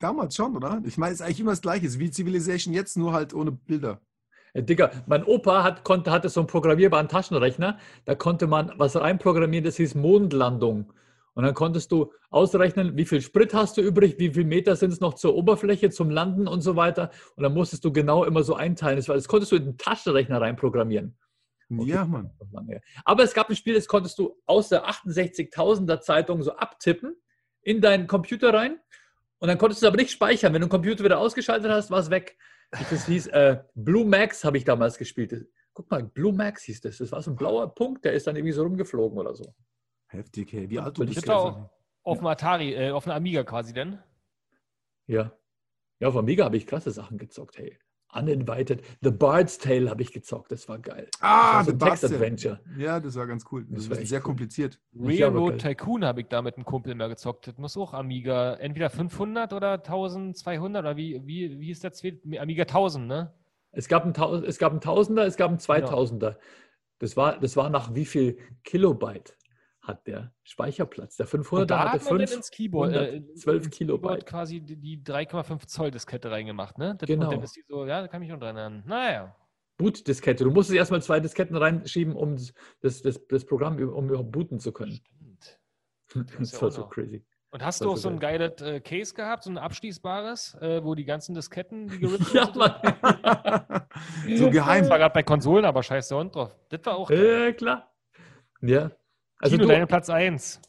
[0.00, 0.80] Damals schon, oder?
[0.84, 1.86] Ich meine, es ist eigentlich immer das Gleiche.
[1.86, 4.00] Es ist wie Civilization jetzt, nur halt ohne Bilder.
[4.54, 7.78] Ja, Digga, mein Opa hat, konnte, hatte so einen programmierbaren Taschenrechner.
[8.04, 10.92] Da konnte man was reinprogrammieren, das hieß Mondlandung.
[11.34, 14.92] Und dann konntest du ausrechnen, wie viel Sprit hast du übrig, wie viele Meter sind
[14.92, 17.10] es noch zur Oberfläche, zum Landen und so weiter.
[17.36, 18.96] Und dann musstest du genau immer so einteilen.
[18.96, 21.16] Das, war, das konntest du in den Taschenrechner reinprogrammieren.
[21.70, 21.90] Okay.
[21.90, 22.30] Ja, Mann.
[23.04, 27.14] Aber es gab ein Spiel, das konntest du aus der 68.000er Zeitung so abtippen
[27.62, 28.80] in deinen Computer rein.
[29.38, 30.52] Und dann konntest du es aber nicht speichern.
[30.52, 32.36] Wenn du den Computer wieder ausgeschaltet hast, war es weg.
[32.70, 35.48] Das hieß äh, Blue Max, habe ich damals gespielt.
[35.72, 36.98] Guck mal, Blue Max hieß das.
[36.98, 39.54] Das war so ein blauer Punkt, der ist dann irgendwie so rumgeflogen oder so.
[40.08, 40.68] Heftig, hey.
[40.68, 41.28] Wie alt du bist.
[41.30, 41.70] Auch
[42.02, 43.98] auf dem Atari, äh, auf einer Amiga quasi denn.
[45.06, 45.32] Ja.
[46.00, 47.78] Ja, auf Amiga habe ich krasse Sachen gezockt, hey.
[48.12, 48.82] Uninvited.
[49.02, 51.08] The Bard's Tale habe ich gezockt, das war geil.
[51.20, 52.00] Ah, das war so The ein Bastard.
[52.10, 52.60] Text-Adventure.
[52.78, 53.66] Ja, das war ganz cool.
[53.68, 54.24] Das Das, war sehr cool.
[54.24, 54.80] kompliziert.
[54.98, 55.58] Railroad.
[55.58, 57.46] Tycoon habe ich da mit einem Kumpel mehr gezockt.
[57.46, 62.18] Das muss auch Amiga, entweder 500 oder 1200 oder wie, wie, wie ist der zweite?
[62.40, 63.32] Amiga 1000, ne?
[63.72, 65.64] Es gab, einen, Tau- es gab einen Tausender, es gab einen Genau.
[65.66, 66.38] Zweitausender.
[66.98, 69.36] Das, war, das war nach wie viel Kilobyte
[69.88, 71.16] hat der Speicherplatz.
[71.16, 74.02] Der 500er Und da hatte hat man dann 5, ins Keyboard, äh, 112 ins Keyboard
[74.02, 74.26] Kilobyte.
[74.26, 76.94] quasi die, die 3,5 Zoll Diskette reingemacht, ne?
[76.96, 77.24] Das, Genau.
[77.26, 78.84] Und dann ist die so, ja, da kann ich mich noch dran erinnern.
[78.86, 79.34] Naja.
[79.78, 80.44] Bootdiskette.
[80.44, 82.36] Du musstest erstmal zwei Disketten reinschieben, um
[82.80, 84.92] das, das, das Programm um überhaupt booten zu können.
[84.92, 85.60] Stimmt.
[86.38, 86.90] Das ja war auch so noch.
[86.90, 87.24] crazy.
[87.50, 90.94] Und hast du auch so ein geiles äh, Case gehabt, so ein abschließbares, äh, wo
[90.94, 92.56] die ganzen Disketten, die gerippt Ja, sind?
[94.38, 94.82] So geheim.
[94.82, 96.54] Das war gerade bei Konsolen, aber scheiß der Hund drauf.
[96.68, 97.46] Das war auch geil.
[97.46, 97.90] Ja, klar.
[98.60, 98.90] Ja.
[99.40, 100.60] Also Tino, du, deine Platz 1.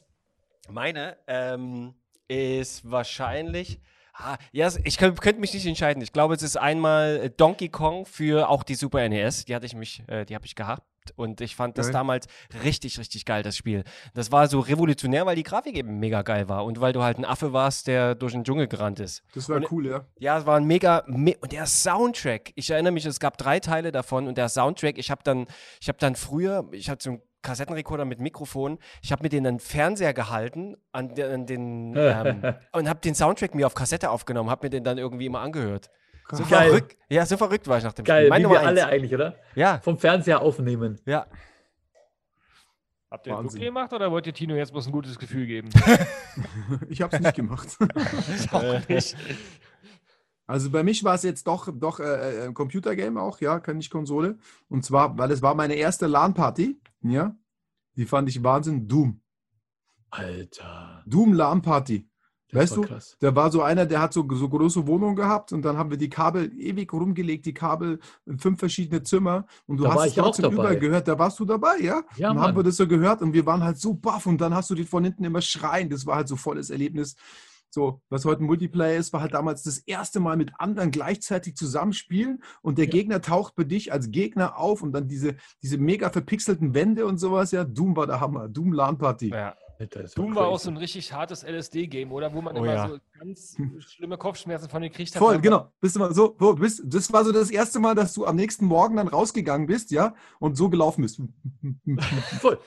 [0.69, 1.93] Meine ähm,
[2.27, 3.79] ist wahrscheinlich.
[4.13, 6.03] Ah, ja, ich könnt- könnte mich nicht entscheiden.
[6.03, 9.45] Ich glaube, es ist einmal äh, Donkey Kong für auch die Super NES.
[9.45, 10.83] Die hatte ich mich, äh, die habe ich gehabt
[11.15, 11.93] und ich fand das Geil.
[11.93, 12.27] damals
[12.65, 13.83] richtig, richtig geil, das Spiel.
[14.13, 17.17] Das war so revolutionär, weil die Grafik eben mega geil war und weil du halt
[17.17, 19.23] ein Affe warst, der durch den Dschungel gerannt ist.
[19.33, 20.05] Das war Und- cool, ja.
[20.19, 22.51] Ja, es war ein mega, me und der Soundtrack.
[22.55, 24.97] Ich erinnere mich, es gab drei Teile davon und der Soundtrack.
[24.97, 25.47] Ich habe dann,
[25.79, 28.79] ich habe dann früher, ich hatte so einen Kassettenrekorder mit Mikrofon.
[29.01, 33.15] Ich habe mir den dann Fernseher gehalten an den, an den ähm, und habe den
[33.15, 35.89] Soundtrack mir auf Kassette aufgenommen, habe mir den dann irgendwie immer angehört.
[36.31, 36.69] So Geil.
[36.69, 36.97] verrückt.
[37.09, 38.29] Ja, so verrückt war ich nach dem geil, Spiel.
[38.29, 39.35] Meine wie wir alle eigentlich, oder?
[39.55, 40.99] Ja, Vom Fernseher aufnehmen.
[41.05, 41.25] ja.
[43.11, 43.61] Habt ihr das Wahnsinn.
[43.61, 45.69] gemacht oder wollt ihr Tino jetzt bloß ein gutes Gefühl geben?
[46.89, 47.67] Ich habe es nicht gemacht.
[48.51, 49.17] auch nicht.
[50.45, 53.89] Also bei mich war es jetzt doch, doch äh, äh, Computergame auch, ja, kann nicht
[53.89, 54.37] Konsole.
[54.69, 57.35] Und zwar, weil es war meine erste LAN-Party, ja.
[57.95, 58.87] Die fand ich Wahnsinn.
[58.87, 59.21] Doom.
[60.09, 61.03] Alter.
[61.05, 61.33] Doom
[62.51, 63.15] das Weißt du, krass.
[63.19, 65.97] da war so einer, der hat so, so große Wohnungen gehabt und dann haben wir
[65.97, 70.13] die Kabel ewig rumgelegt, die Kabel in fünf verschiedene Zimmer und du Da hast es
[70.15, 70.55] trotzdem dabei.
[70.55, 71.07] überall gehört.
[71.07, 72.01] Da warst du dabei, ja?
[72.15, 72.65] Ja, und haben wir Mann.
[72.65, 75.03] das so gehört und wir waren halt so baff und dann hast du die von
[75.03, 75.91] hinten immer schreien.
[75.91, 77.15] Das war halt so volles Erlebnis.
[77.71, 82.43] So, was heute Multiplayer ist, war halt damals das erste Mal mit anderen gleichzeitig zusammenspielen
[82.61, 82.91] und der Ja.
[82.91, 87.17] Gegner taucht bei dich als Gegner auf und dann diese, diese mega verpixelten Wände und
[87.19, 87.63] sowas, ja.
[87.63, 88.47] Doom war der Hammer.
[88.49, 89.29] Doom LAN Party.
[89.29, 89.55] Ja.
[89.79, 92.33] Alter, das Doom war auch so ein richtig hartes LSD-Game, oder?
[92.33, 92.87] Wo man Oh immer ja.
[92.89, 95.19] so ganz schlimme Kopfschmerzen von gekriegt hat.
[95.19, 95.71] Voll, genau.
[95.79, 98.35] Bist du mal so, so bist, das war so das erste Mal, dass du am
[98.35, 101.21] nächsten Morgen dann rausgegangen bist, ja, und so gelaufen bist.
[102.41, 102.59] Voll.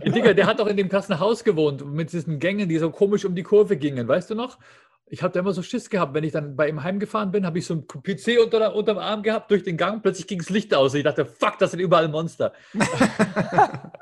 [0.00, 2.90] Ey, Digga, der hat doch in dem krassen Haus gewohnt mit diesen Gängen, die so
[2.90, 4.58] komisch um die Kurve gingen, weißt du noch?
[5.06, 7.58] Ich habe da immer so Schiss gehabt, wenn ich dann bei ihm heimgefahren bin, habe
[7.58, 10.74] ich so einen PC unter, unterm Arm gehabt, durch den Gang, plötzlich ging das Licht
[10.74, 10.94] aus.
[10.94, 12.54] Und ich dachte, fuck, das sind überall Monster.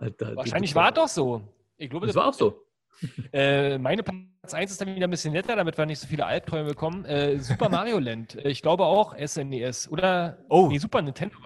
[0.00, 1.42] Alter, Wahrscheinlich das war es doch so.
[1.76, 2.62] Ich glaube, Das war auch so.
[3.32, 6.26] Äh, meine Platz 1 ist dann wieder ein bisschen netter, damit wir nicht so viele
[6.26, 7.06] Albträume bekommen.
[7.06, 8.34] Äh, Super Mario Land.
[8.36, 9.88] Äh, Ich glaube auch SNES.
[9.90, 10.68] Oder Oh.
[10.68, 11.36] nee, Super Nintendo.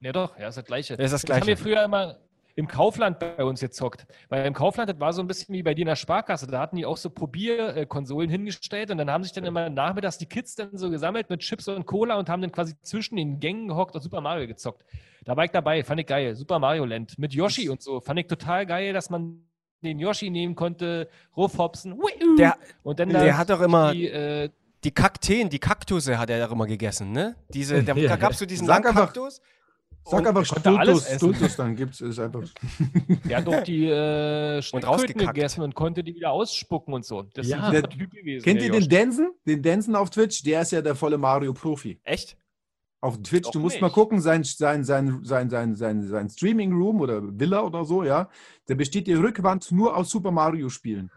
[0.00, 0.96] Ja doch, ja, ist das gleiche.
[0.96, 1.62] Das ist das Das haben wir Gleiche.
[1.62, 2.16] früher immer
[2.54, 4.06] im Kaufland bei uns gezockt.
[4.28, 6.46] Weil im Kaufland, das war so ein bisschen wie bei dir in der Sparkasse.
[6.46, 10.26] Da hatten die auch so Probierkonsolen hingestellt und dann haben sich dann immer nachmittags die
[10.26, 13.68] Kids dann so gesammelt mit Chips und Cola und haben dann quasi zwischen den Gängen
[13.68, 14.84] gehockt und Super Mario gezockt.
[15.24, 16.34] Da war ich dabei, fand ich geil.
[16.34, 18.00] Super Mario Land mit Yoshi und so.
[18.00, 19.44] Fand ich total geil, dass man
[19.82, 21.98] den Yoshi nehmen konnte, Ruffhopsen!
[22.38, 24.48] Der, und dann der hat doch immer die, äh,
[24.84, 27.36] die Kakteen, die Kaktusse hat er doch immer gegessen, ne?
[27.52, 29.40] Diese, da, da gab es so diesen Sag langen einfach- Kaktus.
[30.04, 31.08] Sag einfach Stultus.
[31.14, 32.42] Stultus, dann gibt es einfach.
[33.24, 35.34] der hat doch die äh, rausgekackt.
[35.34, 37.22] gegessen und konnte die wieder ausspucken und so.
[37.34, 37.66] Das Ja.
[37.68, 38.42] ist Der- Typ gewesen.
[38.44, 38.88] Kennt ihr den.
[38.88, 39.32] Densen?
[39.46, 40.42] Den Densen auf Twitch?
[40.42, 42.00] Der ist ja der volle Mario-Profi.
[42.04, 42.36] Echt?
[43.00, 43.82] Auf Twitch, Doch du musst nicht.
[43.82, 48.04] mal gucken, sein, sein, sein, sein, sein, sein, sein Streaming Room oder Villa oder so,
[48.04, 48.28] ja,
[48.68, 51.10] der besteht die Rückwand nur aus Super Mario-Spielen.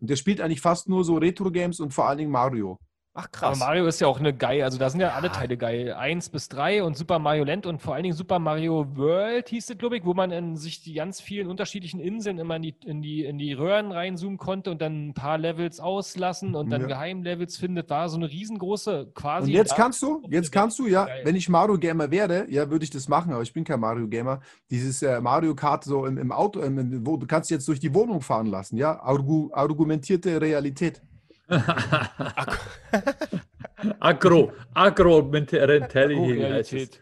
[0.00, 2.78] Und der spielt eigentlich fast nur so Retro-Games und vor allen Dingen Mario.
[3.14, 3.58] Ach Aber krass.
[3.58, 4.62] Mario ist ja auch eine geil.
[4.62, 5.32] Also da sind ja, alle Ja.
[5.34, 5.92] Teile geil.
[5.92, 9.68] Eins bis drei und Super Mario Land und vor allen Dingen Super Mario World hieß
[9.68, 12.74] es, glaube ich, wo man in sich die ganz vielen unterschiedlichen Inseln immer in die,
[12.86, 16.82] in die, in die Röhren reinzoomen konnte und dann ein paar Levels auslassen und dann
[16.82, 16.86] Ja.
[16.86, 17.90] Geheimlevels findet.
[17.90, 19.50] War so eine riesengroße quasi.
[19.50, 21.20] Und jetzt kannst du, jetzt kannst du, ja, Geil.
[21.24, 24.08] wenn ich Mario Gamer wäre, ja, würde ich das machen, aber ich bin kein Mario
[24.08, 24.40] Gamer.
[24.70, 27.78] Dieses äh, Mario Kart so im, im Auto, im, im, wo du kannst jetzt durch
[27.78, 31.02] die Wohnung fahren lassen, ja, Argu, argumentierte Realität.
[34.00, 36.32] Agro, Agro-Mentality.
[36.32, 37.00] Realität.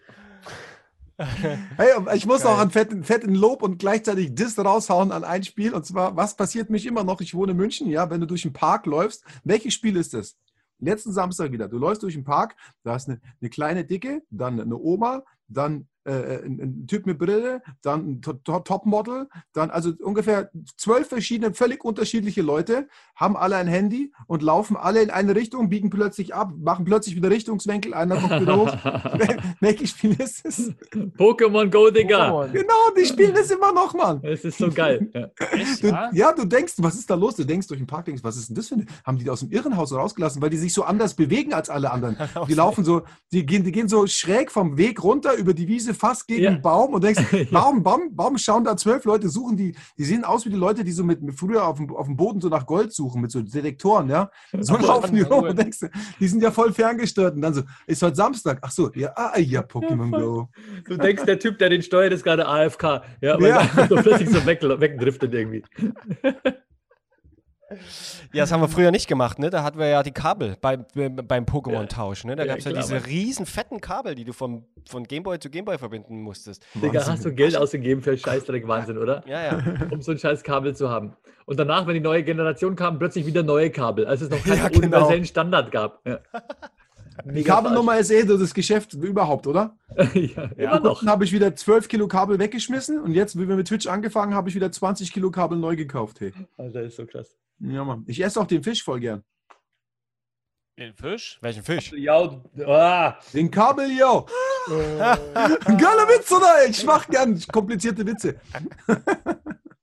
[1.77, 2.53] Hey, ich muss Geil.
[2.53, 5.75] auch einen fetten, fetten Lob und gleichzeitig Diss raushauen an ein Spiel.
[5.75, 7.21] Und zwar, was passiert mich immer noch?
[7.21, 9.25] Ich wohne in München, ja, wenn du durch den Park läufst.
[9.45, 10.39] Welches Spiel ist das?
[10.79, 11.69] Letzten Samstag wieder.
[11.69, 15.89] Du läufst durch den Park, da ist eine, eine kleine Dicke, dann eine Oma, dann
[16.05, 21.09] äh, ein, ein Typ mit Brille, dann ein To- To- Topmodel, dann also ungefähr zwölf
[21.09, 25.91] verschiedene, völlig unterschiedliche Leute, haben alle ein Handy und laufen alle in eine Richtung, biegen
[25.91, 28.73] plötzlich ab, machen plötzlich wieder Richtungswinkel, einer kommt wieder hoch.
[29.61, 30.73] Welches Spiel ist es?
[31.19, 32.31] Pokémon Go, Digga.
[32.31, 32.53] Pokémon.
[32.53, 34.21] Genau, die spielen das immer noch, Mann.
[34.23, 35.11] Es ist so geil.
[35.15, 35.29] Ja.
[35.53, 36.11] Echt, Du, ja?
[36.13, 37.37] ja, du denkst, was ist da los?
[37.37, 38.87] Du denkst durch den Park, denkst, was ist denn das für eine?
[39.05, 42.17] Haben die aus dem Irrenhaus rausgelassen, weil die sich so anders bewegen als alle anderen?
[42.49, 45.90] Die laufen so, die gehen, die gehen so schräg vom Weg runter über die Wiese,
[45.95, 46.51] fast gegen Ja.
[46.51, 47.47] den Baum und denkst, Ja.
[47.51, 50.85] warum, warum, warum schauen da zwölf Leute, suchen die, die sehen aus wie die Leute,
[50.85, 53.31] die so mit, mit früher auf dem, auf dem Boden so nach Gold suchen, mit
[53.31, 54.31] so Detektoren, ja?
[54.59, 55.79] So laufen die rum und denkst,
[56.19, 59.39] die sind ja voll ferngesteuert und dann so, ist heute Samstag, ach so, ja, ah,
[59.39, 60.49] ja, Pokémon Go.
[60.89, 63.03] Du denkst, der Typ, der den steuert, ist gerade AFK.
[63.21, 63.69] Ja, weil Ja.
[63.89, 65.63] so plötzlich so weg, wegdriftet irgendwie.
[68.33, 69.51] Ja, das haben wir früher nicht gemacht, ne?
[69.51, 72.37] Da hatten wir ja die Kabel bei, beim Pokémon-Tausch, ne?
[72.37, 75.51] Da Ja, gab es ja diese riesen fetten Kabel, die du vom, von Gameboy zu
[75.51, 76.65] Gameboy verbinden musstest.
[76.75, 79.23] Digga, hast du Geld ausgegeben für Scheißdreck, Wahnsinn, oder?
[79.27, 79.63] Ja, ja.
[79.91, 81.15] Um so ein scheiß Kabel zu haben.
[81.47, 84.59] Und danach, wenn die neue Generation kam, plötzlich wieder neue Kabel, als es noch keinen
[84.59, 84.79] Ja, genau.
[84.79, 86.01] universellen Standard gab.
[86.07, 86.21] Ja.
[87.25, 89.77] Die Kabelnummer ist eh so das Geschäft überhaupt, oder?
[90.15, 91.01] ja, immer noch.
[91.01, 94.35] Dann habe ich wieder 12 Kilo Kabel weggeschmissen und jetzt, wie wir mit Twitch angefangen,
[94.35, 96.21] habe ich wieder 20 Kilo Kabel neu gekauft.
[96.21, 96.33] Hey.
[96.57, 97.37] Alter, ist so krass.
[97.61, 98.05] Ja, Mann.
[98.07, 99.23] Ich esse auch den Fisch voll gern.
[100.79, 101.39] Den Fisch?
[101.43, 101.93] Welchen Fisch?
[101.93, 104.27] Ja, ah, Den Kabel, yo!
[104.67, 106.67] Geile Witz, oder?
[106.69, 108.41] Ich mach gern komplizierte Witze.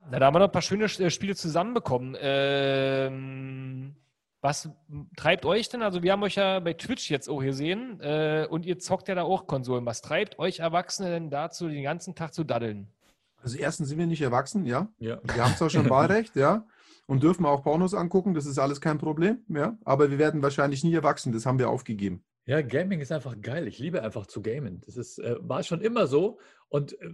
[0.10, 2.18] Na, da haben wir noch ein paar schöne äh, Spiele zusammenbekommen.
[2.20, 3.96] Ähm,
[4.42, 4.70] was
[5.18, 5.84] treibt euch denn?
[5.84, 9.14] Also, wir haben euch ja bei Twitch jetzt auch gesehen äh, und ihr zockt ja
[9.14, 9.86] da auch Konsolen.
[9.86, 12.88] Was treibt euch Erwachsene denn dazu, den ganzen Tag zu daddeln?
[13.44, 14.88] Also erstens sind wir nicht erwachsen, ja.
[14.98, 15.20] ja.
[15.24, 16.66] Wir haben zwar schon Wahlrecht, ja.
[17.08, 18.34] Und dürfen auch Pornos angucken.
[18.34, 19.40] Das ist alles kein Problem.
[19.50, 19.78] Ja?
[19.84, 21.34] Aber wir werden wahrscheinlich nie erwachsen.
[21.34, 22.24] Das haben wir aufgegeben.
[22.46, 23.68] Ja, Gaming ist einfach geil.
[23.68, 24.82] Ich liebe einfach zu gamen.
[24.86, 26.40] Das ist, äh, war schon immer so.
[26.70, 27.10] Und äh,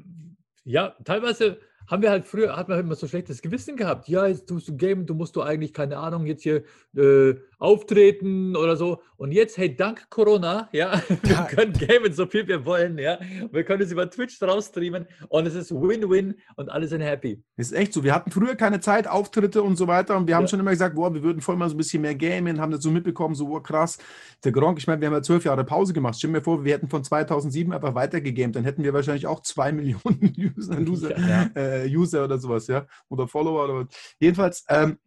[0.63, 4.07] ja, teilweise haben wir halt früher, hat man halt immer so schlechtes Gewissen gehabt.
[4.07, 6.63] Ja, jetzt tust du Game, du musst du eigentlich, keine Ahnung, jetzt hier
[6.95, 9.01] äh, auftreten oder so.
[9.17, 13.19] Und jetzt, hey, dank Corona, ja, wir können gamen, so viel wir wollen, ja.
[13.51, 17.41] Wir können es über Twitch draus streamen und es ist Win-Win und alle sind happy.
[17.57, 18.03] Ist echt so.
[18.03, 20.17] Wir hatten früher keine Zeit, Auftritte und so weiter.
[20.17, 20.47] Und wir haben Ja.
[20.49, 22.83] schon immer gesagt, boah, wir würden voll mal so ein bisschen mehr gamen, haben das
[22.83, 23.97] so mitbekommen, so boah, krass.
[24.43, 26.15] Der Gronk, ich meine, wir haben ja zwölf Jahre Pause gemacht.
[26.17, 28.55] Stell mir vor, wir hätten von 2007 einfach weitergegamed.
[28.55, 31.49] Dann hätten wir wahrscheinlich auch zwei Millionen User, User, Ja.
[31.55, 32.85] äh, User oder sowas, ja.
[33.09, 33.87] Oder Follower oder was.
[34.19, 34.97] Jedenfalls, ähm,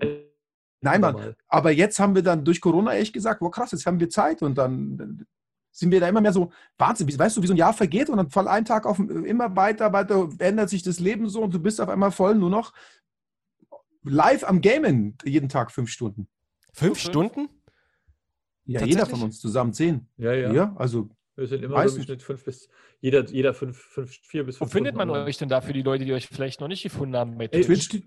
[0.80, 1.34] nein, Mann.
[1.48, 4.42] Aber jetzt haben wir dann durch Corona echt gesagt, boah, krass, jetzt haben wir Zeit.
[4.42, 5.26] Und dann
[5.72, 8.08] sind wir da immer mehr so, Wahnsinn, wie- weißt du, wie so ein Jahr vergeht
[8.08, 11.52] und dann von einem Tag auf immer weiter, weiter ändert sich das Leben so und
[11.52, 12.72] du bist auf einmal voll nur noch
[14.02, 16.28] live am Gamen jeden Tag fünf Stunden.
[16.72, 16.98] Fünf fünf?
[17.00, 17.48] Stunden?
[18.64, 20.08] Ja, jeder von uns zusammen zehn.
[20.16, 20.52] Ja, ja.
[20.52, 22.02] Ja, also Wir sind immer so im.
[22.02, 22.68] Schnitt fünf bis,
[23.00, 25.26] jeder, jeder fünf, fünf, vier bis Wo fünf findet man online.
[25.26, 27.36] euch denn da für die Leute, die euch vielleicht noch nicht gefunden haben?
[27.36, 28.02] Bei Ey, Twitch?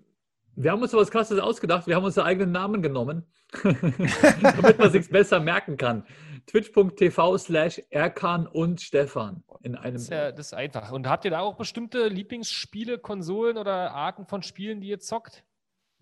[0.56, 1.88] Wir haben uns was Krasses ausgedacht.
[1.88, 3.24] Wir haben unsere eigenen Namen genommen,
[3.63, 6.06] damit man sich besser merken kann.
[6.48, 9.94] Twitch.tv slash Erkan und Stefan in einem.
[9.94, 10.92] Das ist, ja, das ist einfach.
[10.92, 15.44] Und habt ihr da auch bestimmte Lieblingsspiele, Konsolen oder Arten von Spielen, die ihr zockt?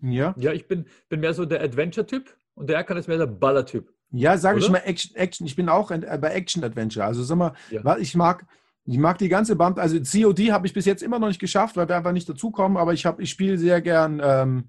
[0.00, 0.34] ja.
[0.38, 3.92] Ja, ich bin, bin mehr so der Adventure-Typ und der Erkan ist mehr der Baller-Typ.
[4.10, 5.46] Ja, sage ich mal Action, Action.
[5.46, 7.04] Ich bin auch äh, bei Action Adventure.
[7.04, 7.80] Also sag mal, Ja.
[7.84, 8.44] was ich mag,
[8.84, 9.78] ich mag die ganze Band.
[9.78, 12.78] Also COD habe ich bis jetzt immer noch nicht geschafft, weil wir einfach nicht dazukommen.
[12.78, 14.20] Aber ich habe, ich spiele sehr gern.
[14.24, 14.68] Ähm,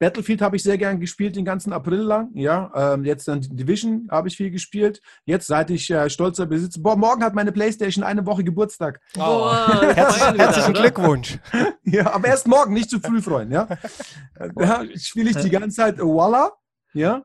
[0.00, 2.30] Battlefield habe ich sehr gern gespielt den ganzen April lang.
[2.32, 5.02] Ja, ähm, jetzt dann Division habe ich viel gespielt.
[5.26, 6.80] Jetzt seit ich äh, stolzer Besitzer.
[6.80, 8.98] Boah, morgen hat meine PlayStation eine Woche Geburtstag.
[9.14, 10.72] Feiern wir herzlichen?
[10.72, 11.38] Glückwunsch.
[11.84, 13.52] Ja, aber erst morgen, nicht zu früh, Freund.
[13.52, 13.66] Ja,
[14.54, 16.52] da spiele ich die ganze Zeit Walla.
[16.94, 17.22] Ja,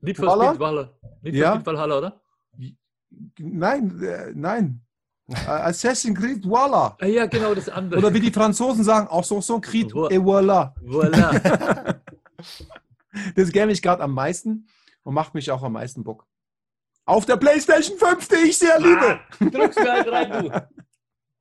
[0.00, 0.50] Need for Valhalla?
[0.50, 0.90] Speed Valhalla.
[1.22, 1.50] Need Ja.
[1.52, 2.20] for Speed Valhalla, oder?
[3.38, 4.80] nein, äh, nein.
[5.28, 6.96] Äh, Assassin's Creed Walla.
[7.00, 7.98] Ah, ja, genau, das andere.
[8.00, 10.72] Oder wie die Franzosen sagen, auch so, so Creed et voilà.
[10.82, 11.96] Voilà.
[13.36, 14.66] Das game ich gerade am meisten
[15.02, 16.26] und macht mich auch am meisten Bock.
[17.04, 19.20] Auf der PlayStation 5, die ich sehr liebe.
[19.50, 20.50] Drück's mir halt rein, du.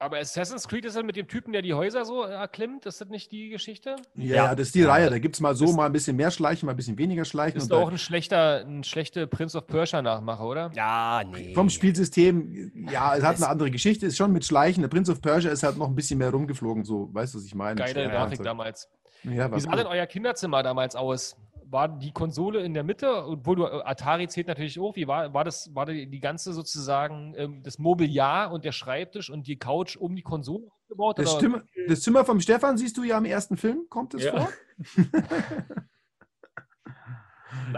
[0.01, 2.87] Aber Assassin's Creed ist dann mit dem Typen, der die Häuser so äh, erklimmt.
[2.87, 3.97] Ist das nicht die Geschichte?
[4.15, 4.55] Ja, Ja.
[4.55, 5.11] das ist die Reihe.
[5.11, 7.23] Da gibt es mal so, Ist- mal ein bisschen mehr Schleichen, mal ein bisschen weniger
[7.23, 7.57] Schleichen.
[7.57, 10.71] Ist und doch auch ein schlechter, ein schlechter Prince of Persia Nachmacher, oder?
[10.73, 11.53] Ja, nee.
[11.53, 14.81] vom Spielsystem, ja, es hat Es- eine andere Geschichte, ist schon mit Schleichen.
[14.81, 17.45] Der Prince of Persia ist halt noch ein bisschen mehr rumgeflogen, so, weißt du, was
[17.45, 17.75] ich meine?
[17.75, 18.89] Geile Grafik damals.
[19.23, 19.77] Ja, Wie sah cool.
[19.77, 21.35] denn euer Kinderzimmer damals aus?
[21.71, 23.25] War die Konsole in der Mitte?
[23.25, 24.95] Obwohl du äh, Atari zählt natürlich auch.
[24.95, 29.29] Wie war, war das, war die, die ganze sozusagen ähm, das Mobiliar und der Schreibtisch
[29.29, 31.17] und die Couch um die Konsole aufgebaut?
[31.17, 31.33] das?
[31.33, 34.37] Stimme, das Zimmer vom Stefan siehst du ja im ersten Film, kommt es Ja.
[34.37, 34.49] vor?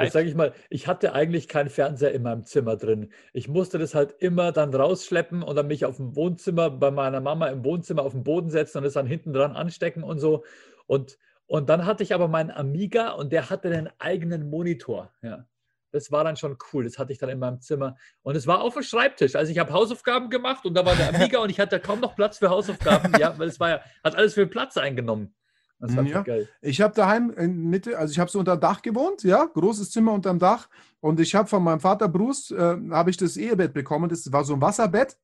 [0.02, 3.12] Jetzt sage ich mal, ich hatte eigentlich keinen Fernseher in meinem Zimmer drin.
[3.32, 7.22] Ich musste das halt immer dann rausschleppen und dann mich auf dem Wohnzimmer bei meiner
[7.22, 10.44] Mama im Wohnzimmer auf den Boden setzen und es dann hinten dran anstecken und so.
[10.88, 15.12] Und, und dann hatte ich aber meinen Amiga und der hatte einen eigenen Monitor.
[15.22, 15.46] Ja.
[15.92, 16.86] Das war dann schon cool.
[16.86, 17.96] Das hatte ich dann in meinem Zimmer.
[18.24, 19.36] Und es war auf dem Schreibtisch.
[19.36, 22.16] Also ich habe Hausaufgaben gemacht und da war der Amiga und ich hatte kaum noch
[22.16, 23.14] Platz für Hausaufgaben.
[23.20, 25.36] Ja, weil es war ja, hat alles viel Platz eingenommen.
[25.78, 26.22] Das war Ja.
[26.24, 26.48] geil.
[26.62, 30.14] Ich habe daheim in Mitte, also ich habe so unter Dach gewohnt, ja, großes Zimmer
[30.14, 30.68] unterm Dach.
[31.02, 34.10] Und ich habe von meinem Vater Bruce, äh, habe ich das Ehebett bekommen.
[34.10, 35.18] Das war so ein Wasserbett.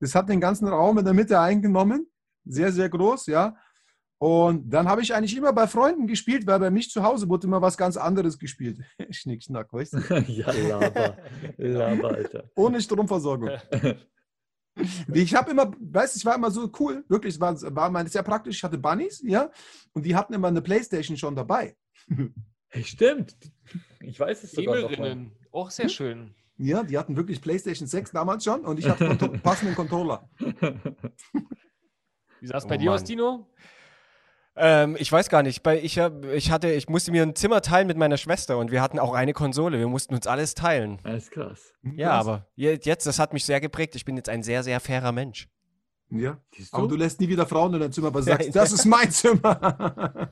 [0.00, 2.06] Das hat den ganzen Raum in der Mitte eingenommen.
[2.46, 3.56] Sehr, sehr groß, ja.
[4.24, 7.46] Und dann habe ich eigentlich immer bei Freunden gespielt, weil bei mich zu Hause wurde
[7.46, 8.78] immer was ganz anderes gespielt.
[9.10, 9.98] Schnick, schnack, weißt du?
[10.28, 11.18] ja, Laber.
[11.58, 12.50] Laber, Alter.
[12.56, 13.50] Ohne Stromversorgung.
[15.12, 18.06] Ich habe immer, weißt du, ich war immer so cool, wirklich, es war, war mein,
[18.06, 18.56] sehr praktisch.
[18.56, 19.50] Ich hatte Bunnies, ja,
[19.92, 21.76] und die hatten immer eine Playstation schon dabei.
[22.68, 23.36] Hey, stimmt.
[24.00, 25.26] Ich weiß es sogar noch mal.
[25.52, 26.34] Auch sehr schön.
[26.56, 30.30] Ja, die hatten wirklich PlayStation 6 damals schon und ich hatte einen passenden Controller.
[32.40, 33.04] Wie sah es Oh bei dir aus.
[33.04, 33.50] Dino?
[34.56, 35.62] Ähm, ich weiß gar nicht.
[35.62, 38.80] Bei, ich, ich, hatte, ich musste mir ein Zimmer teilen mit meiner Schwester und wir
[38.82, 39.78] hatten auch eine Konsole.
[39.78, 41.00] Wir mussten uns alles teilen.
[41.02, 41.72] Das ist krass.
[41.82, 43.96] Ja, aber je- jetzt, das hat mich sehr geprägt.
[43.96, 45.48] Ich bin jetzt ein sehr, sehr fairer Mensch.
[46.10, 46.38] Ja,
[46.70, 48.84] aber du lässt nie wieder Frauen in dein Zimmer, weil du Ja, sagst, das ist
[48.84, 50.30] mein Zimmer.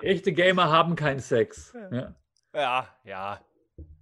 [0.00, 1.72] Echte Gamer haben keinen Sex.
[1.90, 2.14] Ja.
[2.54, 3.40] Ja, ja.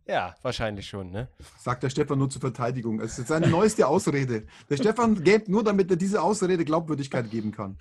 [0.05, 1.29] Ja, wahrscheinlich schon, ne?
[1.61, 2.99] Sagt der Stefan nur zur Verteidigung.
[3.01, 4.47] Es ist seine neueste Ausrede.
[4.69, 7.79] Der Stefan gamet nur, damit er diese Ausrede Glaubwürdigkeit geben kann.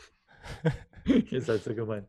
[1.31, 2.05] Ihr seid so gemein.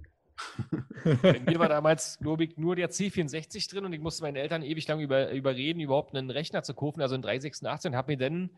[1.22, 4.62] Bei mir war damals, glaube ich, nur der C64 drin und ich musste meinen Eltern
[4.62, 8.18] ewig lang über, überreden, überhaupt einen Rechner zu kaufen, also einen 386 und habe mir
[8.18, 8.50] dann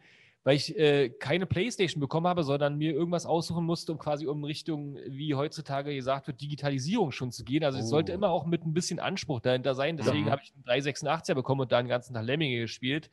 [0.46, 4.44] weil ich äh, keine Playstation bekommen habe, sondern mir irgendwas aussuchen musste, um quasi um
[4.44, 7.64] Richtung, wie heutzutage gesagt wird, Digitalisierung schon zu gehen.
[7.64, 8.16] Also es sollte Oh.
[8.16, 9.96] immer auch mit ein bisschen Anspruch dahinter sein.
[9.96, 10.30] Deswegen Mhm.
[10.30, 13.10] habe ich einen 386er bekommen und da den ganzen Tag Lemminge gespielt.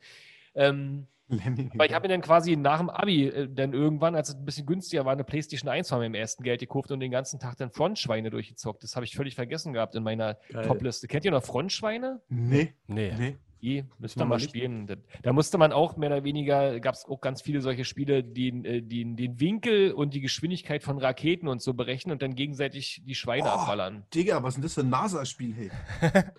[0.54, 4.34] Ähm, weil ich habe mir dann quasi nach dem Abi äh, dann irgendwann, als es
[4.34, 7.40] ein bisschen günstiger war, eine Playstation 1 von meinem ersten Geld gekauft und den ganzen
[7.40, 8.82] Tag dann Frontschweine durchgezockt.
[8.82, 10.66] Das habe ich völlig vergessen gehabt in meiner Geil.
[10.66, 11.08] Topliste.
[11.08, 12.20] Kennt ihr noch Frontschweine?
[12.28, 13.12] Nee, Nee.
[13.18, 13.36] nee.
[13.64, 14.48] Eh, müsste man wir mal nicht.
[14.48, 14.88] spielen.
[14.88, 18.24] Da, da musste man auch mehr oder weniger, gab es auch ganz viele solche Spiele,
[18.24, 22.34] die äh, die, den Winkel und die Geschwindigkeit von Raketen und so berechnen und dann
[22.34, 23.50] gegenseitig die Schweine Oh.
[23.58, 24.04] abballern.
[24.12, 25.70] Digga, was ist denn das für ein NASA-Spiel, hey?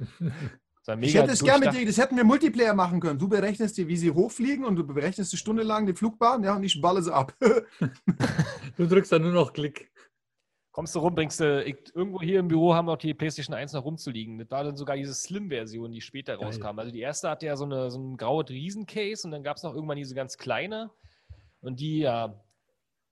[0.99, 3.17] Ich hätte es gerne mit dir, das hätten wir Multiplayer machen können.
[3.17, 6.55] Du berechnest dir, wie sie hochfliegen und du berechnest eine Stunde lang die Flugbahn, ja,
[6.55, 7.33] und ich balle sie ab.
[8.77, 9.91] Du drückst dann nur noch Klick.
[10.71, 13.55] Kommst du rum, bringst du, ich, irgendwo hier im Büro haben wir auch die PlayStation
[13.55, 14.39] 1 noch rumzuliegen.
[14.39, 16.47] Das war dann sogar diese Slim-Version, die später Geil.
[16.47, 16.79] rauskam.
[16.79, 19.63] Also die erste hatte ja so, eine, so ein graues Riesencase und dann gab es
[19.63, 20.89] noch irgendwann diese ganz kleine.
[21.61, 22.43] Und die, ja,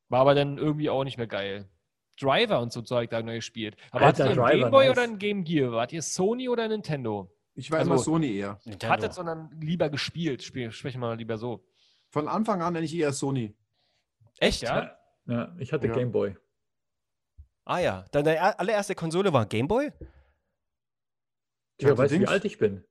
[0.10, 1.70] war aber dann irgendwie auch nicht mehr geil.
[2.20, 3.78] Driver und so Zeug da neu gespielt.
[3.92, 4.92] Aber Alter, hattet ihr Driver, einen Gameboy nice.
[4.92, 5.72] oder ein Game Gear?
[5.72, 7.32] Wart ihr Sony oder Nintendo?
[7.54, 8.60] Ich war Also- immer Sony eher.
[8.84, 10.42] Hattet, sondern lieber gespielt.
[10.44, 11.66] Spiel, sprechen wir mal lieber so.
[12.10, 13.56] Von Anfang an eigentlich eher Sony.
[14.40, 14.62] Echt?
[14.64, 14.98] Ja?
[15.26, 15.94] Ja, ich hatte Ja.
[15.94, 16.36] Gameboy.
[17.66, 18.06] Ah ja.
[18.12, 19.92] Deine er- allererste Konsole war Gameboy?
[21.80, 22.84] Ja, hatte weißt du, wie alt ich bin?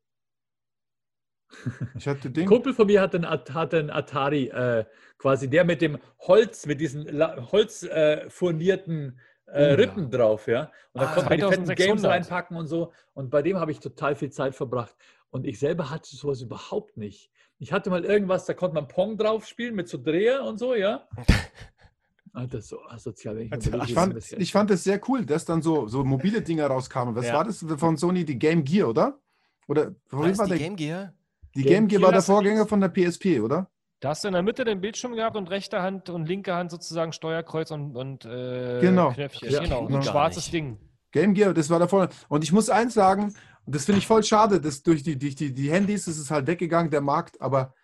[1.97, 2.47] Ich hatte Ein den.
[2.47, 4.85] Kumpel von mir hat einen, At- hatte einen Atari, äh,
[5.19, 9.19] quasi der mit dem Holz, mit diesen La- Holz äh, furnierten
[9.53, 9.75] äh, Oh ja.
[9.75, 10.71] Rippen drauf, ja.
[10.93, 11.77] Und da Ah, konnte man die fetten 2600.
[11.77, 12.93] Games reinpacken und so.
[13.15, 14.95] Und bei dem habe ich total viel Zeit verbracht.
[15.31, 17.31] Und ich selber hatte sowas überhaupt nicht.
[17.59, 20.75] Ich hatte mal irgendwas, da konnte man Pong drauf spielen mit so Dreher und so,
[20.75, 21.07] ja.
[22.33, 23.39] Alter, so asozial.
[23.41, 26.41] Ich, Also, Ich fand, das- ich fand es sehr cool, dass dann so, so mobile
[26.43, 27.15] Dinger rauskamen.
[27.17, 27.35] Was Ja.
[27.35, 28.25] war das von Sony?
[28.25, 29.19] Die Game Gear, oder?
[29.67, 31.13] Oder War war die der, Game Gear?
[31.55, 33.69] die Game Game Gear war der Vorgänger von der PSP, oder?
[34.01, 36.71] Da hast du in der Mitte den Bildschirm gehabt und rechte Hand und linke Hand
[36.71, 39.13] sozusagen Steuerkreuz und, und äh, Genau.
[39.13, 39.51] Knöpfchen.
[39.51, 39.87] Ja, genau.
[39.87, 39.99] genau.
[39.99, 40.79] Ein schwarzes Ding.
[41.13, 42.19] Game Gear, das war der Vorgänger.
[42.29, 43.35] Und ich muss eins sagen,
[43.67, 46.31] und das finde ich voll schade, dass durch die, durch die, die Handys ist es
[46.31, 47.75] halt weggegangen, der Markt, aber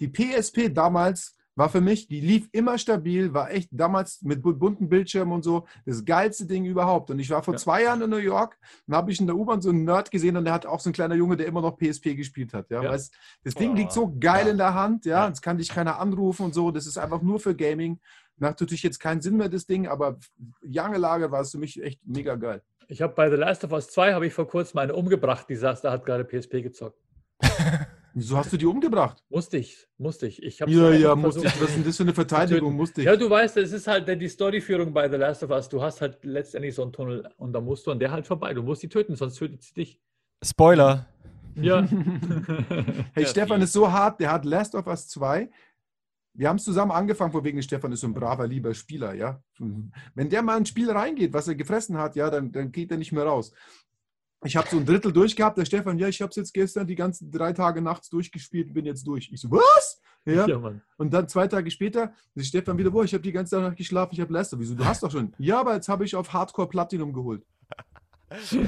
[0.00, 4.54] die PSP damals war für mich, die lief immer stabil, war echt damals mit bu-
[4.54, 7.10] bunten Bildschirmen und so das geilste Ding überhaupt.
[7.10, 7.58] Und ich war vor Ja.
[7.58, 10.36] zwei Jahren in New York und habe ich in der U-Bahn so einen Nerd gesehen
[10.36, 12.70] und der hat auch so ein kleiner Junge, der immer noch PSP gespielt hat.
[12.70, 12.90] Ja, Ja.
[12.90, 14.52] Weißt, das Ding Oh, liegt so geil ja.
[14.52, 15.30] in der Hand, ja, Ja.
[15.30, 16.70] das kann dich keiner anrufen und so.
[16.70, 17.98] Das ist einfach nur für Gaming.
[18.38, 20.18] Macht natürlich jetzt keinen Sinn mehr, das Ding, aber
[20.60, 22.60] lange Lage war es für mich echt mega geil.
[22.88, 25.56] Ich habe bei The Last of Us 2 habe ich vor kurzem eine umgebracht, die
[25.56, 26.98] saß, da hat gerade PSP gezockt.
[28.18, 29.22] Wieso hast du die umgebracht?
[29.28, 30.42] Musste ich, musste ich.
[30.42, 31.60] ich hab's Ja, ja, musste ich.
[31.60, 32.74] Was ist denn das für eine Verteidigung?
[32.74, 33.06] Musste ich.
[33.06, 35.68] Ja, du weißt, es ist halt die Storyführung bei The Last of Us.
[35.68, 38.54] Du hast halt letztendlich so einen Tunnel und da musst du an der halt vorbei.
[38.54, 40.00] Du musst die töten, sonst tötet sie dich.
[40.42, 41.06] Spoiler.
[41.56, 41.86] Ja.
[43.12, 45.50] Hey, Ja, Stefan ist so hart, der hat Last of Us 2.
[46.32, 49.42] Wir haben es zusammen angefangen, vor wegen Stefan ist so ein braver, lieber Spieler, ja.
[50.14, 52.96] Wenn der mal ein Spiel reingeht, was er gefressen hat, ja, dann, dann geht er
[52.96, 53.52] nicht mehr raus.
[54.46, 56.94] Ich habe so ein Drittel durchgehabt, der Stefan, ja, ich habe es jetzt gestern die
[56.94, 59.30] ganzen drei Tage nachts durchgespielt und bin jetzt durch.
[59.32, 60.00] Ich so, was?
[60.24, 60.46] Ja.
[60.46, 60.82] ja, Mann.
[60.96, 64.14] Und dann zwei Tage später ist Stefan wieder, boah, ich habe die ganze Nacht geschlafen,
[64.14, 64.68] ich habe Last of Us.
[64.68, 65.32] Wieso, du hast doch schon.
[65.38, 67.44] Ja, aber jetzt habe ich auf Hardcore Platinum geholt.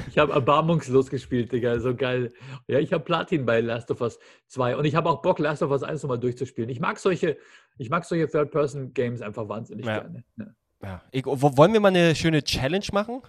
[0.07, 1.79] Ich habe erbarmungslos gespielt, Digga.
[1.79, 2.31] So geil.
[2.67, 5.61] Ja, ich habe Platin bei Last of Us 2 und ich habe auch Bock, Last
[5.61, 6.69] of Us 1 nochmal durchzuspielen.
[6.69, 7.37] Ich mag solche,
[7.77, 9.99] ich mag solche Third-Person-Games einfach wahnsinnig Ja.
[9.99, 10.23] gerne.
[10.37, 10.45] Ja.
[10.81, 11.01] Ja.
[11.11, 13.21] Ich, wo, wollen wir mal eine schöne Challenge machen?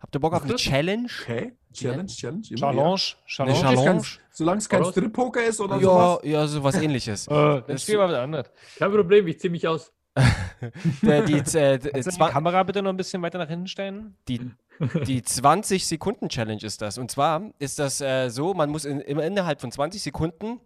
[0.00, 0.54] Habt ihr Bock auf eine.
[0.56, 1.08] Challenge?
[1.22, 2.42] Okay, Challenge, Challenge.
[2.42, 2.82] Challenge.
[2.82, 3.58] Eine Challenge.
[3.60, 3.74] Ja.
[3.74, 4.02] Challenge?
[4.30, 6.18] Solange es kein Strip-Poker ist oder Ja, sowas.
[6.24, 7.26] ja, sowas ähnliches.
[7.28, 8.50] Äh, dann Das- spielen wir wieder anders.
[8.78, 9.92] Kein Problem, ich ziehe mich aus.
[11.02, 14.16] Der, die, äh, du die Kamera bitte noch ein bisschen weiter nach hinten stellen?
[14.26, 14.50] die,
[15.06, 16.98] die 20-Sekunden-Challenge ist das.
[16.98, 20.60] Und zwar ist das äh, so, man muss in, immer innerhalb von 20 Sekunden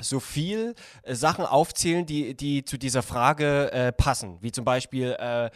[0.00, 4.38] so viel äh, Sachen aufzählen, die, die zu dieser Frage äh, passen.
[4.40, 5.50] Wie zum Beispiel, äh, äh,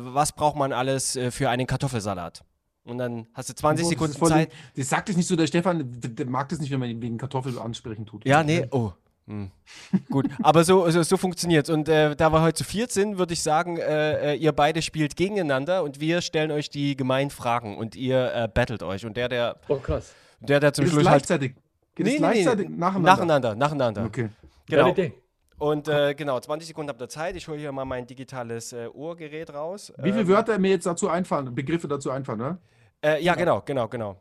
[0.00, 2.42] was braucht man alles äh, für einen Kartoffelsalat?
[2.84, 4.50] Und dann hast du 20 Oh, Sekunden Zeit.
[4.76, 7.18] Das sagt es nicht so, der Stefan, der mag das nicht, wenn man ihn wegen
[7.18, 8.24] Kartoffel ansprechen tut.
[8.24, 8.92] Ja, nee, oh.
[9.26, 9.50] Hm.
[10.08, 13.34] Gut, aber so, so, so funktioniert Und äh, da wir heute zu viert sind, würde
[13.34, 17.76] ich sagen, äh, äh, ihr beide spielt gegeneinander und wir stellen euch die gemeinen Fragen
[17.76, 19.04] und ihr äh, battelt euch.
[19.06, 20.14] Und der, der, Oh, krass.
[20.40, 21.18] der, der zum Geht es Schluss halt.
[21.26, 21.54] gleichzeitig?
[21.94, 23.10] Geht es gleichzeitig nacheinander?
[23.10, 24.04] nacheinander, nacheinander.
[24.06, 24.30] Okay.
[24.66, 24.94] Genau.
[25.60, 27.36] Und äh, genau, 20 Sekunden habt ihr Zeit.
[27.36, 29.92] Ich hole hier mal mein digitales äh, Uhrgerät raus.
[29.98, 32.58] Wie viele Ähm, Wörter mir jetzt dazu einfallen, Begriffe dazu einfallen, ne?
[33.04, 34.16] Äh, ja, genau, genau, genau.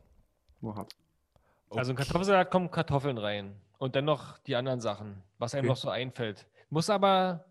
[0.62, 0.86] Oha.
[1.70, 3.56] Also in Kartoffelsalat kommen Kartoffeln rein.
[3.78, 5.70] Und dann noch die anderen Sachen, was einem Okay.
[5.70, 6.46] noch so einfällt.
[6.70, 7.46] Muss aber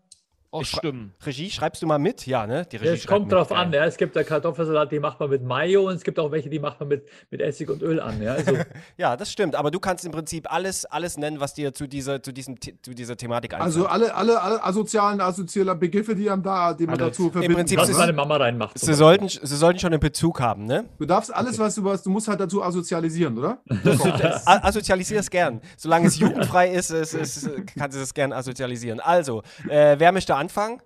[0.51, 1.13] fra- stimmen.
[1.25, 2.25] Regie, schreibst du mal mit?
[2.25, 2.65] Ja, ne?
[2.71, 3.57] Die Regie Ja, es kommt mit, drauf geil.
[3.59, 3.73] an.
[3.73, 3.85] Ja.
[3.85, 6.59] Es gibt da Kartoffelsalat, die macht man mit Mayo und es gibt auch welche, die
[6.59, 8.21] macht man mit, mit Essig und Öl an.
[8.21, 8.33] Ja.
[8.33, 8.57] Also,
[8.97, 9.55] Ja, das stimmt.
[9.55, 12.93] Aber du kannst im Prinzip alles, alles nennen, was dir zu dieser, zu diesem, zu
[12.95, 13.65] dieser Thematik einfällt.
[13.67, 17.17] Also alle, alle, alle asozialen, asozialer Begriffe, die man da, die man Alles.
[17.17, 17.99] dazu verbinden Prinzip kann, was ne?
[17.99, 18.79] meine Mama reinmacht.
[18.79, 20.85] Sie sollten, sie sollten schon einen Bezug haben, ne?
[20.97, 23.59] Du darfst alles, was du was, du musst halt dazu asozialisieren, oder?
[24.45, 25.61] Asozialisier es gern.
[25.77, 28.99] Solange es jugendfrei ist, ist, ist, kannst du es gern asozialisieren.
[28.99, 30.81] Also, äh, wer möchte anfangen?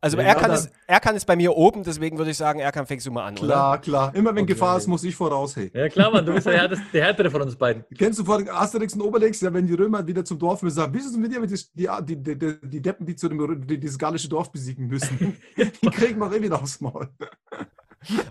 [0.00, 2.60] Also, Ja, er, kann es, er kann es bei mir oben, deswegen würde ich sagen,
[2.60, 3.46] er kann fängst du mal an, oder?
[3.46, 4.14] Klar, klar.
[4.14, 4.52] Immer wenn Okay.
[4.52, 5.72] Gefahr ist, muss ich voraus, hey.
[5.74, 7.84] Ja klar, Mann, du bist ja der, der härtere von uns beiden.
[7.96, 10.94] Kennst du von Asterix und Obelix, ja, wenn die Römer wieder zum Dorf müssen, sagen,
[10.94, 13.66] wie ist es mit dir, mit die, die, die, die, die Deppen, die zu dem,
[13.66, 15.36] die, dieses gallische Dorf besiegen müssen?
[15.56, 17.08] die kriegen wir eh wieder aufs Maul.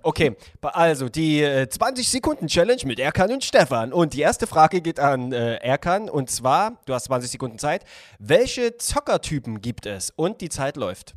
[0.01, 3.93] Okay, also die äh, 20-Sekunden-Challenge mit Erkan und Stefan.
[3.93, 6.09] Und die erste Frage geht an äh, Erkan.
[6.09, 7.84] Und zwar, du hast 20 Sekunden Zeit.
[8.19, 10.11] Welche Zockertypen gibt es?
[10.11, 11.15] Und die Zeit läuft.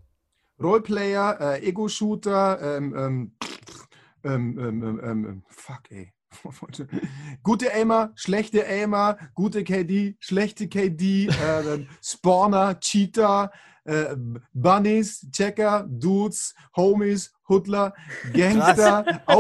[0.63, 3.33] Roleplayer, äh, Ego-Shooter, ähm, ähm,
[4.25, 6.13] ähm, ähm, ähm, ähm, fuck, ey.
[7.43, 13.51] Gute Aimer, schlechte Aimer, gute KD, schlechte KD, äh, ähm, Spawner, Cheater,
[13.85, 14.15] äh,
[14.53, 17.93] Bunnies, Checker, Dudes, Homies, Huddler,
[18.33, 19.37] Gangster, Und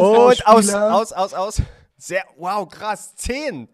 [0.46, 1.62] aus, aus, aus, aus.
[1.96, 3.14] Sehr, wow, krass.
[3.16, 3.68] 10.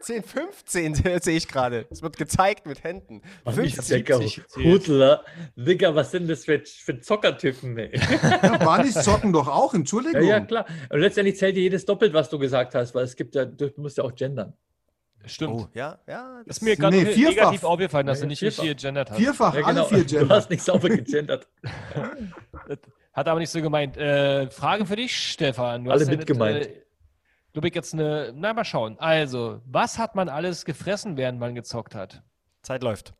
[0.00, 1.86] 10, 15 sehe ich gerade.
[1.90, 3.20] Es wird gezeigt mit Händen.
[3.44, 3.78] Mann, 50.
[3.80, 4.66] ich Checker, 70 gezählt.
[4.66, 5.24] Hudler.
[5.56, 8.00] Digga, was sind das für, für Zockertypen, ey?
[8.42, 10.22] Ja, Bunnies zocken doch auch, Ja, Entschuldigung.
[10.22, 10.66] ja, klar.
[10.90, 13.70] Und letztendlich zählt dir jedes doppelt, was du gesagt hast, weil es gibt ja, du
[13.76, 14.52] musst ja auch gendern.
[15.26, 15.54] Stimmt.
[15.54, 16.42] Oh, ja, ja.
[16.46, 18.62] Ist mir gerade Nee, negativ aufgefallen, dass Ja, du nicht vierfach.
[18.62, 19.16] richtig gegendert hast.
[19.18, 19.86] Vierfach, Ja, alle genau.
[19.88, 20.34] vier Du Gender.
[20.36, 21.48] hast nicht sauber gegendert.
[23.18, 23.96] Hat aber nicht so gemeint.
[23.96, 25.82] Äh, Frage für dich, Stefan.
[25.82, 26.66] Du Alle hast ja mit nicht, gemeint.
[26.66, 26.82] Äh,
[27.52, 28.32] Lubik jetzt eine.
[28.32, 28.96] Na, mal schauen.
[29.00, 32.22] Also, was hat man alles gefressen, während man gezockt hat?
[32.62, 33.14] Zeit läuft.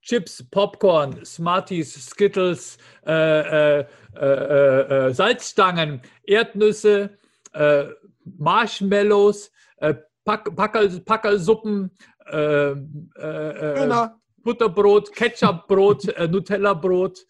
[0.00, 7.16] Chips, Popcorn, Smarties, Skittles, äh, äh, äh, Salzstangen, Erdnüsse,
[7.52, 7.84] äh,
[8.24, 9.94] Marshmallows, äh,
[10.24, 11.92] Pack, Packerl, Packerlsuppen,
[12.26, 14.08] äh, äh, äh,
[14.42, 17.20] Butterbrot, Ketchupbrot, äh, Nutellabrot,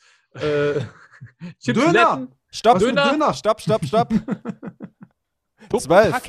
[1.60, 2.28] Chipsletten.
[2.50, 3.10] Stopp, Döner.
[3.10, 3.34] Döner?
[3.34, 4.12] stopp, stopp, stopp.
[5.68, 6.20] Du Zwölf.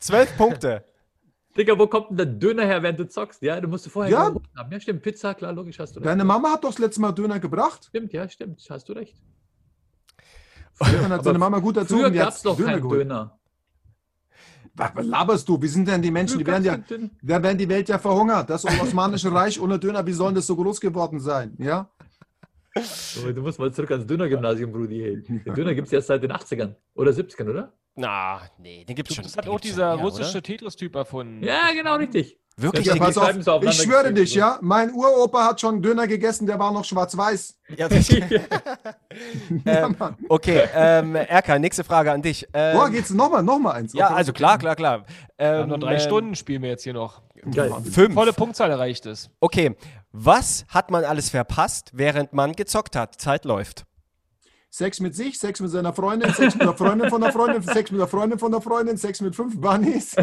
[0.00, 0.84] 12 Punkte.
[1.58, 3.42] Digga, wo kommt denn der Döner her, während du zockst?
[3.42, 4.18] Ja, du musst du vorher Ja.
[4.26, 4.40] haben.
[4.70, 5.02] Ja, stimmt.
[5.02, 6.06] Pizza, klar, logisch, hast du recht.
[6.08, 7.86] Deine Mama hat doch das letzte Mal Döner gebracht.
[7.88, 8.64] Stimmt, ja, stimmt.
[8.70, 9.16] Hast du recht.
[10.80, 12.02] Stefan hat seine Mama gut erzogen.
[12.02, 13.00] Früher gab hat es doch keinen geholt.
[13.00, 13.38] Döner.
[14.74, 15.60] Was was laberst du?
[15.60, 16.38] Wie sind denn die Menschen?
[16.38, 17.10] Die Früher werden ja, keinen Döner.
[17.22, 18.48] werden die Welt ja verhungert.
[18.48, 21.54] Das Osmanische Reich ohne Döner, wie soll das so groß geworden sein?
[21.58, 21.90] Ja?
[23.34, 25.00] Du musst mal zurück ans Dönergymnasium, Brudi.
[25.00, 25.38] Hey.
[25.44, 27.72] Den Döner gibt es erst seit den 80ern oder 70ern, oder?
[27.96, 29.24] Na, nee, den gibt's schon.
[29.24, 30.42] Das hat auch dieser schon länger, russische?
[30.42, 31.42] Tetris-Typ erfunden.
[31.44, 32.38] Ja, genau, richtig.
[32.60, 32.86] Wirklich?
[32.86, 34.38] Ja, Ja, pass auf, so ich schwöre dich, so.
[34.40, 34.58] ja.
[34.60, 37.56] Mein Uropa hat schon Döner gegessen, der war noch schwarz-weiß.
[37.68, 38.08] gibt- ja, das,
[39.64, 39.96] ähm,
[40.28, 42.46] okay, ähm, Erkan, nächste Frage an dich.
[42.52, 43.92] Ähm, Boah, geht's nochmal, nochmal eins.
[43.92, 44.14] ja, Okay.
[44.14, 45.04] also klar, klar, klar.
[45.36, 47.22] Wir Ähm, haben noch drei ähm, Stunden spielen wir jetzt hier noch.
[47.52, 47.72] Geil.
[47.90, 48.14] Fünf.
[48.14, 49.30] Volle Punktzahl erreicht ist.
[49.40, 49.76] Okay,
[50.12, 53.20] was hat man alles verpasst, während man gezockt hat?
[53.20, 53.84] Zeit läuft.
[54.70, 57.90] Sex mit sich, Sex mit seiner Freundin, Sex mit der Freundin von der Freundin, Sex
[57.90, 60.14] mit der Freundin von der Freundin, Sex mit fünf Bunnies,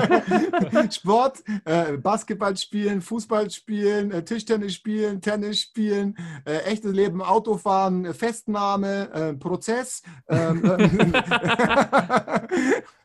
[0.91, 6.15] Sport, äh, Basketball spielen, Fußball spielen, äh, Tischtennis spielen, Tennis spielen,
[6.45, 10.89] äh, echtes Leben, Autofahren, äh, Festnahme, äh, Prozess, ähm, äh,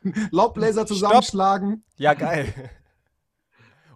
[0.29, 1.83] Laubbläser zusammenschlagen.
[1.97, 2.53] Ja, geil.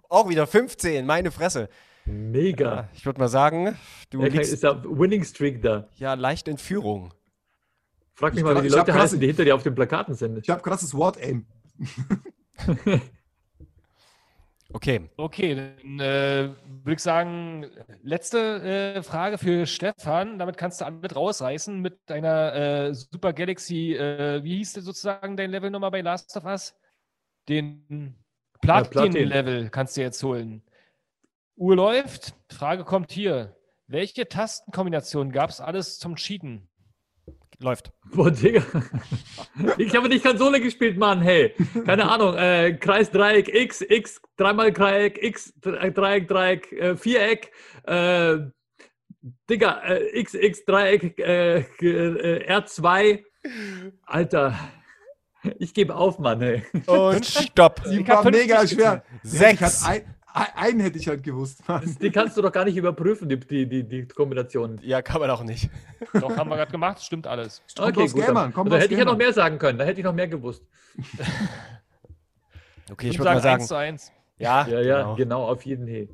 [0.08, 1.68] Auch wieder 15, meine Fresse.
[2.04, 2.88] Mega.
[2.94, 3.76] Ich würde mal sagen,
[4.10, 5.88] du Ja, liegst ist da Winning Streak da.
[5.96, 7.12] ja leicht in Führung.
[8.14, 10.14] Frag mich Ich mal, wie die Leute krass- heißen, die hinter dir auf den Plakaten
[10.14, 10.38] sind.
[10.38, 11.44] Ich habe krasses Wort-Aim.
[14.72, 16.50] Okay, Okay, dann äh,
[16.82, 17.66] würde ich sagen,
[18.02, 20.40] letzte äh, Frage für Stefan.
[20.40, 22.52] Damit kannst du alles rausreißen mit deiner
[22.88, 23.94] äh, Super Galaxy.
[23.94, 26.74] Äh, wie hieß denn sozusagen dein Level nochmal bei Last of Us?
[27.48, 28.16] Den
[28.66, 28.90] Platin.
[29.12, 30.62] Platin-Level kannst du jetzt holen.
[31.56, 32.34] Uhr läuft.
[32.50, 33.56] Frage kommt hier.
[33.86, 36.68] Welche Tastenkombinationen gab es alles zum Cheaten?
[37.58, 37.90] läuft.
[38.12, 38.62] Boah, Digga.
[39.78, 41.54] Ich habe nicht Konsole gespielt, Mann, hey.
[41.86, 42.34] Keine Ahnung.
[42.36, 47.50] Äh, Kreis, Dreieck, X, X, dreimal Dreieck, X, Dre- Dreieck, Dreieck, äh, Viereck.
[47.84, 48.38] Äh,
[49.48, 53.24] Digga, äh, X, X, Dreieck, äh, äh, R2.
[54.02, 54.58] Alter.
[55.58, 56.62] Ich gebe auf, Mann, hey.
[56.86, 57.82] Und stopp.
[57.84, 59.02] Die Ich war 50 mega schwer.
[59.22, 59.84] Ich Sechs.
[60.54, 61.62] einen hätte ich halt gewusst.
[61.66, 64.78] Das, die kannst du doch gar nicht überprüfen, die, die, die, die Kombinationen.
[64.82, 65.70] Ja, kann man auch nicht.
[66.12, 67.62] Doch, haben wir gerade gemacht, stimmt alles.
[67.76, 69.78] Kommt aus dann- Gamern, kommt da aus hätte ich ja noch mehr sagen können.
[69.78, 70.62] Da hätte ich noch mehr gewusst.
[72.90, 74.12] Okay, ich Und würde mal sagen, 1 zu 1.
[74.38, 75.14] ja, Ja, ja, genau.
[75.16, 76.08] genau, auf jeden Fall.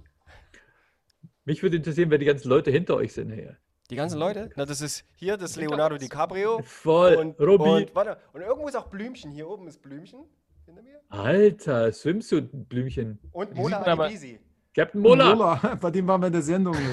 [1.45, 3.31] Mich würde interessieren, wer die ganzen Leute hinter euch sind.
[3.31, 3.51] Hey.
[3.91, 4.51] Die ganzen Leute?
[4.57, 6.63] Na, das ist hier das Leonardo DiCaprio.
[6.65, 7.15] Voll.
[7.17, 7.69] Und, Robi.
[7.85, 9.31] und, warte, und irgendwo ist auch Blümchen.
[9.31, 10.21] Hier oben ist Blümchen.
[10.67, 11.01] Hinter mir.
[11.09, 13.19] Alter, Swimsuit-Blümchen.
[13.33, 14.39] Und aber- Adibisi.
[14.75, 15.35] Captain Mola.
[15.35, 16.77] Mola, bei dem waren wir in der Sendung.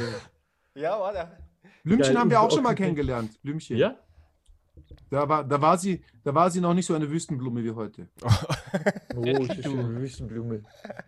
[0.76, 1.28] Ja, warte.
[1.84, 3.42] Blümchen Geil, haben wir auch schon mal kennengelernt.
[3.42, 3.76] Blümchen.
[3.76, 3.96] Ja?
[5.10, 8.08] Da war, da, war sie, da war sie noch nicht so eine Wüstenblume wie heute.
[9.16, 9.24] Oh,
[9.62, 10.64] schön, Wüstenblume.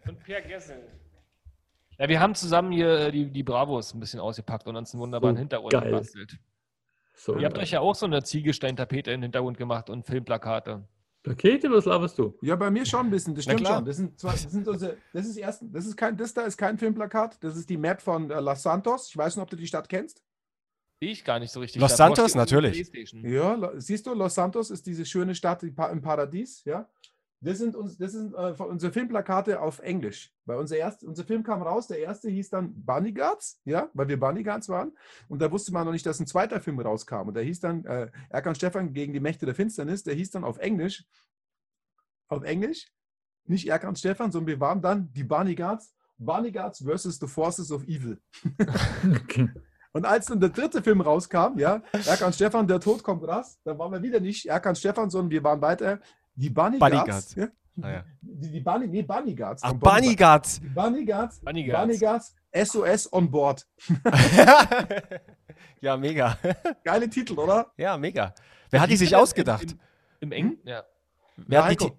[0.08, 0.82] Und Per Gessel.
[2.02, 5.02] Ja, wir haben zusammen hier äh, die, die Bravos ein bisschen ausgepackt und uns einen
[5.02, 5.92] wunderbaren So Hintergrund geil.
[5.92, 6.40] gebastelt.
[7.14, 10.84] So, Ihr habt euch ja auch so eine Ziegelsteintapete in den Hintergrund gemacht und Filmplakate.
[11.22, 12.36] Pakete, was laberst du?
[12.42, 13.76] Ja, bei mir schon ein bisschen, das stimmt klar.
[13.76, 13.86] schon.
[13.86, 16.58] Das sind, zwar, das sind unsere, das ist erst, das ist kein, das da ist
[16.58, 19.10] kein Filmplakat, das ist die Map von äh, Los Santos.
[19.10, 20.24] Ich weiß nicht, ob du die Stadt kennst.
[21.00, 21.80] Ich gar nicht so richtig.
[21.80, 22.92] Los Santos, natürlich.
[23.22, 26.90] Ja, siehst du, Los Santos ist diese schöne Stadt im Paradies, ja.
[27.44, 30.32] Das sind, uns, das sind äh, unsere Filmplakate auf Englisch.
[30.46, 34.08] Weil unser, erst, unser Film kam raus, der erste hieß dann Bunny Guards, ja, weil
[34.08, 34.92] wir Bunny Guards waren.
[35.28, 37.28] Und da wusste man noch nicht, dass ein zweiter Film rauskam.
[37.28, 40.04] Und der hieß dann äh, Erkan Stefan gegen die Mächte der Finsternis.
[40.04, 41.04] Der hieß dann auf Englisch,
[42.28, 42.92] auf Englisch,
[43.46, 47.72] nicht Erkan Stefan, sondern wir waren dann die Bunny Guards, Bunny Guards versus the Forces
[47.72, 48.22] of Evil.
[49.94, 53.78] Und als dann der dritte Film rauskam, ja, Erkan Stefan, der Tod kommt raus, dann
[53.78, 56.00] waren wir wieder nicht Erkan Stefan, sondern wir waren weiter
[56.36, 57.36] die Bunny Bunny Guards.
[57.36, 57.36] Guards.
[57.36, 57.48] Ja?
[57.82, 58.06] Ah, ja.
[58.22, 59.64] Die, die Bunny, nee, Bunny Guards.
[59.64, 60.60] Ach, Bunny Guards.
[60.60, 61.40] Die Bunny Guards.
[61.40, 62.36] Bunny Bunny Guards.
[62.54, 63.68] Guards, SOS on Board.
[65.82, 66.38] ja, mega.
[66.84, 67.72] Geile Titel, oder?
[67.78, 68.34] Ja, mega.
[68.70, 69.72] Wer hat die sich ausgedacht?
[69.72, 69.80] Im,
[70.20, 70.58] im Engen?
[70.64, 70.84] Ja.
[71.38, 71.92] Wer hat die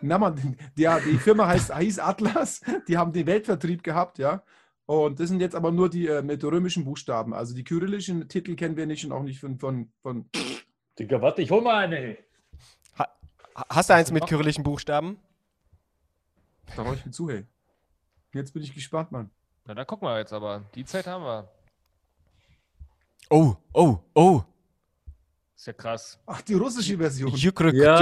[0.00, 4.42] Na man, ja, die Firma heißt, hieß Atlas, die haben den Weltvertrieb gehabt, ja.
[4.86, 7.32] Und das sind jetzt aber nur die äh, mit römischen Buchstaben.
[7.32, 10.28] Also die kyrillischen Titel kennen wir nicht und auch nicht von, von, von
[10.98, 12.18] Digga, warte, ich hol mal eine.
[13.54, 15.18] Hast du eins mit kyrillischen Buchstaben?
[16.76, 17.44] da brauche ich mir zu, hey.
[18.32, 19.30] Jetzt bin ich gespannt, Mann.
[19.64, 20.64] Na, da gucken wir jetzt aber.
[20.74, 21.48] Die Zeit haben wir.
[23.30, 24.42] Oh, oh, oh.
[25.56, 26.18] Ist ja krass.
[26.26, 27.30] Ach, die russische Version.
[27.76, 27.96] Ja.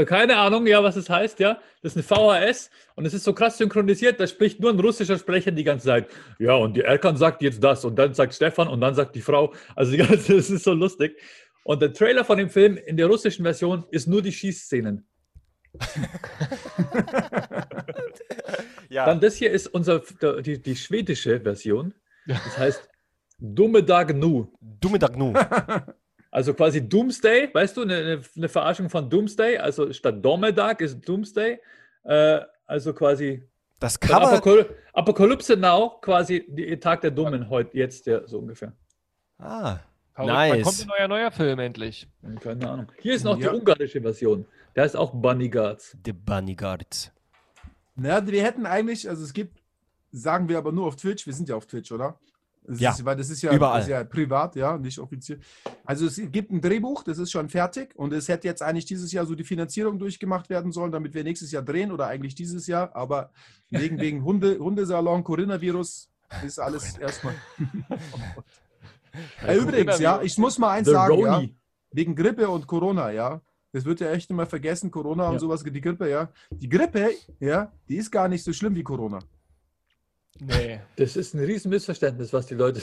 [0.00, 1.58] Äh, Keine Ahnung, ja, was es heißt, ja.
[1.80, 5.16] Das ist eine VHS und es ist so krass synchronisiert, da spricht nur ein russischer
[5.16, 6.10] Sprecher die ganze Zeit.
[6.40, 9.22] Ja, und die Erkan sagt jetzt das und dann sagt Stefan und dann sagt die
[9.22, 9.54] Frau.
[9.76, 11.16] Also die ganze, das ist so lustig.
[11.66, 15.04] Und der Trailer von dem Film in der russischen Version ist nur die Schießszenen.
[18.88, 19.04] Ja.
[19.04, 20.00] Dann das hier ist unser,
[20.42, 21.92] die, die schwedische Version.
[22.26, 22.88] Das heißt
[23.38, 24.46] Dumme Dag Nu.
[24.60, 25.34] Dumme Dagnu.
[26.30, 29.56] Also quasi Doomsday, weißt du, eine, eine- Verarschung von Doomsday.
[29.58, 31.58] Also statt Dommedag ist Doomsday.
[32.04, 33.48] Äh, also quasi
[33.80, 34.32] Das Cover.
[34.32, 38.72] Apokaly Apokalypse Now, quasi die Tag der Dummen heute, jetzt der so ungefähr.
[39.38, 39.78] Ah,
[40.16, 40.32] Verrückt.
[40.32, 40.82] Wann kommt nice.
[40.82, 42.08] ein neuer, neuer Film endlich?
[42.22, 42.92] Hm, Keine Ahnung.
[43.00, 43.50] Hier ist noch Ja.
[43.52, 44.46] die ungarische Version.
[44.74, 45.96] Da ist auch Bunny Guards.
[46.04, 47.12] The Bunny Guards.
[47.94, 49.62] Na, wir hätten eigentlich, also es gibt,
[50.12, 52.18] sagen wir aber nur auf Twitch, wir sind ja auf Twitch, oder?
[52.68, 53.78] Das Ja, ist, weil das ist ja, überall.
[53.78, 55.38] Das ist ja privat, ja, nicht offiziell.
[55.84, 59.12] Also es gibt ein Drehbuch, das ist schon fertig und es hätte jetzt eigentlich dieses
[59.12, 62.66] Jahr so die Finanzierung durchgemacht werden sollen, damit wir nächstes Jahr drehen oder eigentlich dieses
[62.66, 63.30] Jahr, aber
[63.70, 66.10] wegen, wegen Hunde, Hundesalon, Coronavirus
[66.44, 67.34] ist alles erstmal.
[69.46, 71.42] Äh, übrigens, ja, ich muss mal eins The sagen, ja,
[71.92, 73.40] wegen Grippe und Corona, ja.
[73.72, 75.38] Das wird ja echt immer vergessen, Corona und Ja.
[75.40, 76.30] sowas, die Grippe, ja.
[76.50, 77.10] Die Grippe,
[77.40, 79.18] ja, die ist gar nicht so schlimm wie Corona.
[80.40, 80.80] Nee.
[80.96, 82.80] Das ist ein riesen Missverständnis, was die Leute.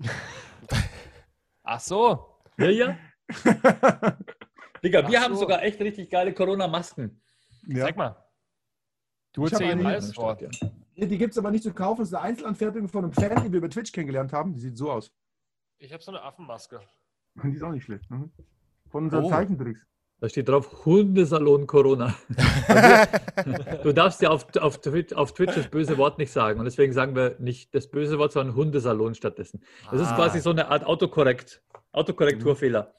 [1.62, 2.26] Ach so.
[2.56, 2.98] ja, ja.
[4.82, 5.40] Digga, wir Ach haben so.
[5.40, 7.20] sogar echt richtig geile Corona-Masken.
[7.66, 7.84] Ja.
[7.86, 8.16] Zeig mal.
[9.32, 10.14] Du hast alles.
[10.94, 12.00] Ja, Die gibt es aber nicht zu kaufen.
[12.00, 14.52] Das ist eine Einzelanfertigung von einem Fan, den wir über Twitch kennengelernt haben.
[14.54, 15.12] Die sieht so aus.
[15.78, 16.80] Ich habe so eine Affenmaske.
[17.42, 18.10] Die ist auch nicht schlecht.
[18.10, 18.30] Mhm.
[18.90, 19.30] Von unseren Oh.
[19.30, 19.80] Zeichentricks.
[20.20, 22.12] Da steht drauf Hundesalon Corona.
[23.84, 26.58] du darfst ja auf, auf, Twitch, auf Twitch das böse Wort nicht sagen.
[26.58, 29.62] Und deswegen sagen wir nicht das böse Wort, sondern Hundesalon stattdessen.
[29.92, 30.16] Das ist Ah.
[30.16, 31.62] quasi so eine Art Autokorrekt,
[31.92, 32.92] Autokorrekturfehler.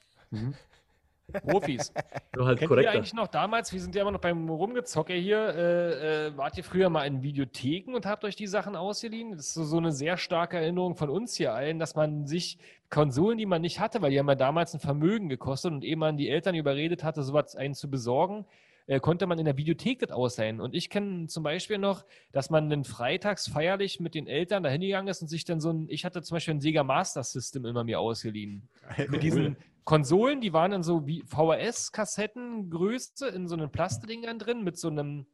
[1.32, 1.92] Profis.
[2.36, 5.38] Nur halt Kennt ihr eigentlich noch damals, wir sind ja immer noch beim Rumgezocke hier,
[5.38, 9.32] äh, äh, wart ihr früher mal in Videotheken und habt euch die Sachen ausgeliehen?
[9.32, 12.58] Das ist so, so eine sehr starke Erinnerung von uns hier allen, dass man sich
[12.88, 15.96] Konsolen, die man nicht hatte, weil die haben ja damals ein Vermögen gekostet und ehe
[15.96, 18.46] man die Eltern überredet hatte, sowas einen zu besorgen,
[18.90, 20.60] äh, konnte man in der Videothek das ausleihen.
[20.60, 24.80] Und ich kenne zum Beispiel noch, dass man dann freitags feierlich mit den Eltern dahin
[24.80, 27.64] gegangen ist und sich dann so ein, ich hatte zum Beispiel ein Sega Master System
[27.66, 28.68] immer mir ausgeliehen
[29.08, 34.78] mit diesen Konsolen, die waren in so wie VHS-Kassettengröße in so einen Plastedingern drin mit
[34.78, 35.26] so einem,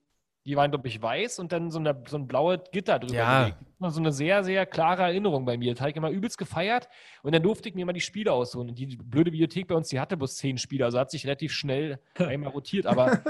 [0.46, 3.40] die waren, glaube ich, weiß und dann so, eine, so ein blaues Gitter drüber Ja.
[3.40, 3.58] gelegt.
[3.60, 5.72] Das war So eine sehr, sehr klare Erinnerung bei mir.
[5.74, 6.88] Das habe ich immer übelst gefeiert
[7.22, 8.70] und dann durfte ich mir mal die Spiele ausholen.
[8.70, 11.52] Und die blöde Bibliothek bei uns, die hatte bloß zehn Spiele, also hat sich relativ
[11.52, 12.86] schnell einmal rotiert.
[12.86, 13.20] Aber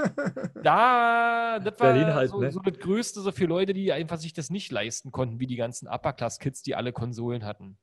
[0.63, 2.51] da, das war halt, so, ne?
[2.51, 5.55] so das Größte so für Leute, die einfach sich das nicht leisten konnten, wie die
[5.55, 7.77] ganzen Upper-Class-Kids, die alle Konsolen hatten.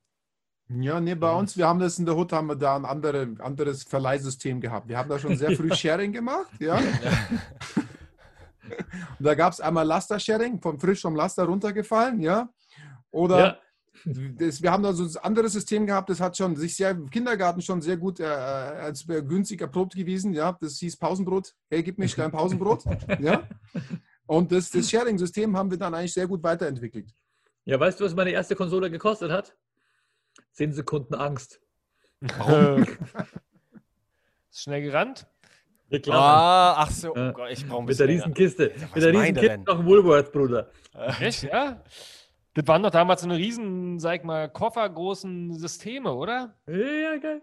[0.69, 3.35] Ja, nee, bei uns, wir haben das in der Hut, haben wir da ein andere,
[3.39, 4.89] anderes Verleihsystem gehabt.
[4.89, 6.77] Wir haben da schon sehr früh Sharing gemacht, ja.
[9.19, 12.49] Und da gab es einmal Laster-Sharing, vom frisch vom Laster runtergefallen, ja.
[13.11, 13.59] Oder Ja.
[14.39, 17.11] das, wir haben da so ein anderes System gehabt, das hat schon sich sehr im
[17.11, 20.57] Kindergarten schon sehr gut äh, als günstig erprobt gewesen, ja.
[20.61, 21.53] Das hieß Pausenbrot.
[21.69, 22.85] Hey, gib mir dein Pausenbrot,
[23.21, 23.47] ja.
[24.27, 27.11] Und das, das Sharing-System haben wir dann eigentlich sehr gut weiterentwickelt.
[27.67, 29.55] Ja, weißt du, was meine erste Konsole gekostet hat?
[30.55, 31.61] Zehn Sekunden Angst.
[32.21, 32.83] Warum?
[34.51, 35.27] Ist schnell gerannt?
[36.09, 37.11] Ah, ach so.
[37.15, 38.73] Oh Gott, ich brauche ein Mit bisschen der riesen Kiste.
[38.75, 39.65] was Mit der riesen meint er Kiste denn?
[39.65, 40.71] nach Woolworth, Bruder.
[41.21, 41.83] Echt, ja?
[42.55, 46.57] Das waren doch damals so eine riesen, sag ich mal, koffergroßen Systeme, oder?
[46.67, 47.43] Ja, geil.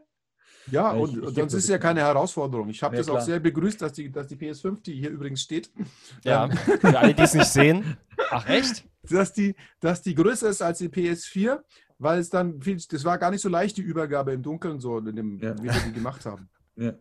[0.67, 2.69] Ja, Ich- und, ich und geb das ist ja keine Herausforderung.
[2.69, 3.25] Ich habe Ja, das auch klar.
[3.25, 5.69] sehr begrüßt, dass die, dass die PS5, die hier übrigens steht,
[6.23, 7.97] Ja, ähm, für alle, die es nicht sehen.
[8.31, 8.85] Ach, echt?
[9.09, 11.59] dass die, dass die größer ist als die PS4,
[12.01, 14.97] weil es dann viel, das war gar nicht so leicht, die Übergabe im Dunkeln, so
[14.97, 15.55] in dem, Ja.
[15.59, 16.49] wie wir die gemacht haben.
[16.77, 16.93] Ja.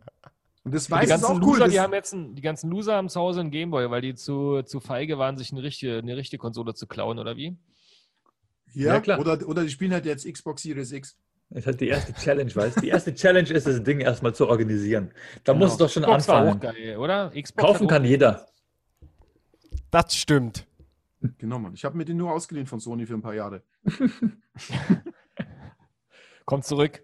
[0.64, 1.58] Und das Die weiß ist ganzen auch cool.
[1.58, 4.14] Loser, die haben jetzt ein, die ganzen Loser haben zu Hause einen Gameboy, weil die
[4.14, 7.56] zu, zu feige waren, sich eine richtige, eine richtige Konsole zu klauen, oder wie?
[8.74, 9.18] ja, Ja, klar.
[9.20, 11.16] Oder, oder die spielen halt jetzt Xbox Series X.
[11.48, 12.80] Das ist halt die erste Challenge, weißt du?
[12.82, 15.12] Die erste Challenge ist, das Ding erstmal zu organisieren.
[15.44, 15.64] Da Genau.
[15.64, 16.60] muss es doch schon Xbox war auch anfangen.
[16.74, 17.30] geil, oder?
[17.30, 18.46] Xbox Kaufen kann jeder.
[19.90, 20.66] Das stimmt.
[21.38, 21.74] Genau, Mann.
[21.74, 23.62] Ich habe mir den nur ausgeliehen von Sony für ein paar Jahre.
[26.46, 27.02] Kommt zurück.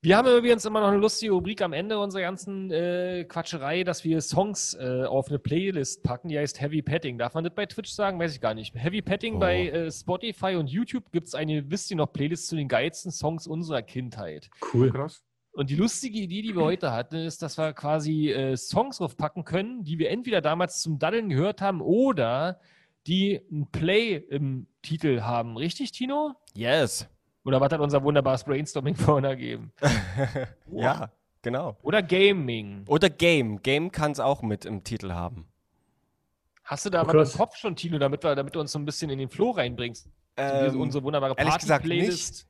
[0.00, 4.04] Wir haben übrigens immer noch eine lustige Rubrik am Ende unserer ganzen äh, Quatscherei, dass
[4.04, 7.18] wir Songs äh, auf eine Playlist packen, die heißt Heavy Petting.
[7.18, 8.18] Darf man das bei Twitch sagen?
[8.20, 8.76] Weiß ich gar nicht.
[8.76, 9.38] Heavy Petting Oh.
[9.40, 13.10] bei äh, Spotify und YouTube gibt es eine, wisst ihr noch, Playlist zu den geilsten
[13.10, 14.50] Songs unserer Kindheit.
[14.72, 14.92] Cool.
[14.92, 15.24] Krass.
[15.50, 19.44] Und die lustige Idee, die wir heute hatten, ist, dass wir quasi äh, Songs draufpacken
[19.44, 22.60] können, die wir entweder damals zum Daddeln gehört haben oder
[23.08, 25.56] die ein Play im Titel haben.
[25.56, 26.34] Richtig, Tino?
[26.54, 27.08] Yes.
[27.44, 29.72] Oder was hat unser wunderbares Brainstorming vorhin ergeben?
[30.70, 31.10] Ja,
[31.42, 31.78] genau.
[31.82, 32.84] Oder Gaming.
[32.86, 33.62] Oder Game.
[33.62, 35.48] Game kann es auch mit im Titel haben.
[36.62, 38.78] Hast du da Oh, was im Kopf schon, Tino, damit, wir, damit du uns so
[38.78, 40.10] ein bisschen in den Flow reinbringst?
[40.36, 42.46] Ähm, unsere wunderbare ehrlich gesagt Party-Playlist.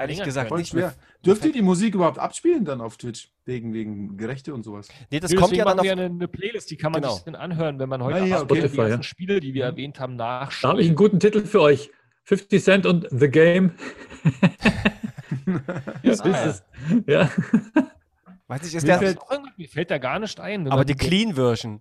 [0.00, 0.70] Ehrlich gesagt nicht.
[0.70, 0.94] schwer.
[1.24, 3.30] Dürft ihr die Musik überhaupt abspielen dann auf Twitch?
[3.44, 4.88] Wegen, wegen Gerechte und sowas.
[5.10, 5.98] Nee, das Nee, kommt ja dann machen wir auf.
[5.98, 7.14] eine, eine Playlist, die kann man Genau.
[7.14, 8.54] sich dann anhören, wenn man heute Ah, ja, okay.
[8.54, 9.02] die Spotify, ganzen ja.
[9.02, 10.70] Spiele, die wir erwähnt haben, Da nachschaut.
[10.70, 11.90] habe ich einen guten Titel für euch.
[12.24, 13.72] 50 Cent und The Game.
[15.46, 16.44] ja, Ah, ja.
[16.44, 16.64] ist,
[17.06, 17.30] ja.
[18.46, 19.18] Weiß nicht, ist Mir der, fällt-
[19.56, 20.68] Mir fällt da gar nicht ein.
[20.70, 21.80] aber die Clean Version.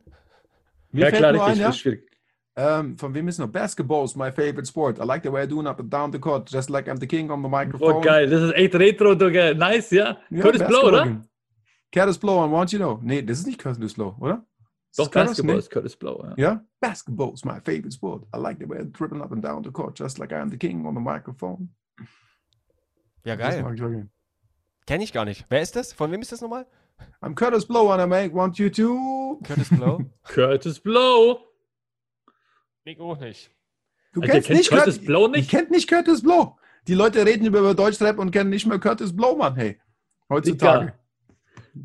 [0.92, 1.68] Mir ja, fällt klar, nur ein, ja?
[1.68, 2.09] Das ist schwierig.
[2.62, 3.48] Ähm, von wem ist noch?
[3.48, 5.00] Basketball is my favorite sport.
[5.00, 7.08] I like the way I do up and down the court, just like I'm the
[7.08, 7.96] king on the microphone.
[7.96, 8.30] Oh, geil.
[8.30, 9.56] Das ist echt retro, du, geil.
[9.56, 10.18] Nice, ja.
[10.30, 11.22] Ja, Curtis Blow, oder?
[11.94, 13.00] Curtis Blow and Want You Know.
[13.02, 14.46] Nee, das ist nicht Curtis Blow, oder?
[14.98, 15.38] Doch, Curtis?
[15.38, 15.60] Basketball Nee.
[15.60, 16.34] ist Curtis Blow, ja.
[16.36, 16.66] Ja?
[16.82, 18.26] Basketball is my favorite sport.
[18.36, 20.58] I like the way I dribbling up and down the court, just like I'm the
[20.58, 21.70] king on the microphone.
[23.24, 24.10] Ja, geil.
[24.86, 25.46] Kenne ich gar nicht.
[25.50, 25.94] Wer ist das?
[25.94, 26.66] Von wem ist das nochmal?
[27.22, 29.40] I'm Curtis Blow and I make Want You To.
[29.46, 30.02] Curtis Blow.
[30.24, 31.49] Curtis Blow.
[32.90, 33.52] Ich auch nicht.
[34.14, 35.50] Du Alter, kennst kennt nicht Curtis Curt- Blow nicht?
[35.52, 36.58] kennt nicht Curtis Blow.
[36.88, 39.80] Die Leute reden über Deutschrap und kennen nicht mehr Curtis Blow, Mann, hey.
[40.28, 40.94] Heutzutage.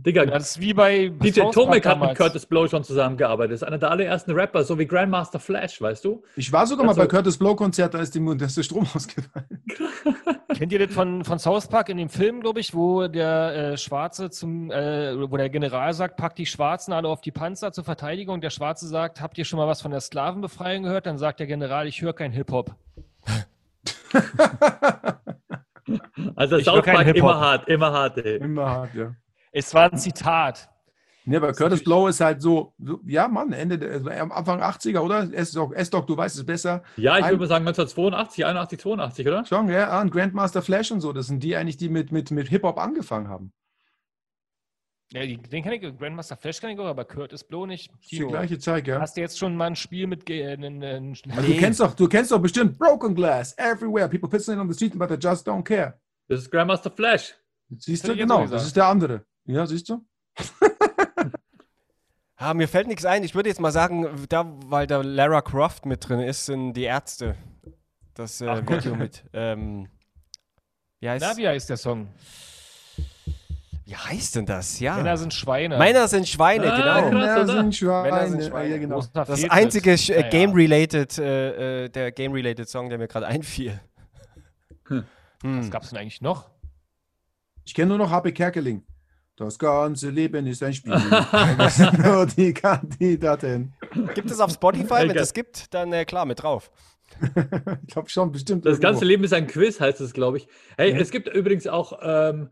[0.02, 2.14] Digga, Das ist wie bei DJ South Park Tomek hat mit.
[2.16, 3.52] Curtis Blow schon zusammengearbeitet.
[3.52, 6.22] Das ist einer der allerersten Rapper, so wie Grandmaster Flash, weißt du?
[6.36, 8.62] Ich war sogar mal Also- bei Curtis Blow Konzert, da ist, dem, da ist der
[8.64, 9.46] Strom ausgefallen.
[10.56, 13.76] Kennt ihr das von, von South Park in dem Film, glaube ich, wo der äh,
[13.76, 17.84] Schwarze zum, äh, wo der General sagt, packt die Schwarzen alle auf die Panzer zur
[17.84, 18.40] Verteidigung.
[18.40, 21.06] Der Schwarze sagt, habt ihr schon mal was von der Sklavenbefreiung gehört?
[21.06, 22.74] Dann sagt der General, ich höre kein Hip-Hop.
[26.36, 27.22] Also Ich höre South keinen Park Hip-Hop.
[27.30, 28.36] immer hart, immer hart, ey.
[28.38, 29.14] Immer hart, ja.
[29.54, 30.68] Es war ein Zitat.
[31.26, 34.60] Nee, aber Curtis Blow ist halt so, so ja, Mann, Ende der, also am Anfang
[34.60, 35.32] 80er, oder?
[35.32, 36.82] S-Doc, S-Doc, du weißt es besser.
[36.96, 39.44] Ja, ich Ein- würde mal sagen 1982, 81, 82, oder?
[39.46, 42.30] Schon, ja, ah, und Grandmaster Flash und so, das sind die eigentlich, die mit, mit,
[42.30, 43.52] mit Hip-Hop angefangen haben.
[45.12, 47.90] Ja, den kenne ich, Grandmaster Flash kenne ich auch, aber Curtis Blow nicht.
[48.10, 49.00] Die gleiche Zeit, ja.
[49.00, 51.94] Hast du jetzt schon mal ein Spiel mit äh, nen- nen- Also du kennst doch,
[51.94, 54.08] du kennst doch bestimmt Broken Glass everywhere.
[54.08, 55.98] People pissing on the street, but they just don't care.
[56.28, 57.34] Das ist Grandmaster Flash.
[57.78, 59.24] Siehst du, genau, das ist der andere.
[59.46, 60.04] Ja, siehst du?
[62.36, 63.22] Ah, mir fällt nichts ein.
[63.22, 66.82] Ich würde jetzt mal sagen, da, weil da Lara Croft mit drin ist, sind die
[66.82, 67.36] Ärzte.
[68.12, 68.60] Das äh, Ach.
[68.68, 69.24] Video mit.
[69.32, 69.88] Ähm,
[71.00, 72.08] wie, heißt, Na, wie heißt der Song?
[73.86, 74.80] wie heißt denn das?
[74.80, 74.96] Ja.
[74.96, 75.78] Männer sind Schweine.
[75.78, 77.20] Männer sind Schweine, Ah, genau.
[77.20, 78.10] krass, Männer sind Schweine.
[78.10, 78.70] Männer sind Schweine.
[78.70, 79.02] Ja, genau.
[79.12, 80.30] Das einzige äh.
[80.30, 83.80] Game-related, äh, äh, der Game-related Song, der mir gerade einfiel.
[84.88, 85.04] Hm.
[85.42, 85.58] Hm.
[85.60, 86.50] Was gab es denn eigentlich noch?
[87.64, 88.84] Ich kenne nur noch HP Kerkeling.
[89.36, 90.92] Das ganze Leben ist ein Spiel.
[91.58, 93.72] das sind nur die Kandidaten.
[94.14, 95.08] Gibt es auf Spotify?
[95.08, 96.70] Wenn es gibt, dann äh, klar, mit drauf.
[97.86, 98.64] ich glaube schon, bestimmt.
[98.64, 98.88] Das irgendwo.
[98.88, 100.48] ganze Leben ist ein Quiz, heißt es, glaube ich.
[100.76, 100.98] Hey, Ja.
[100.98, 102.50] es gibt übrigens auch ähm,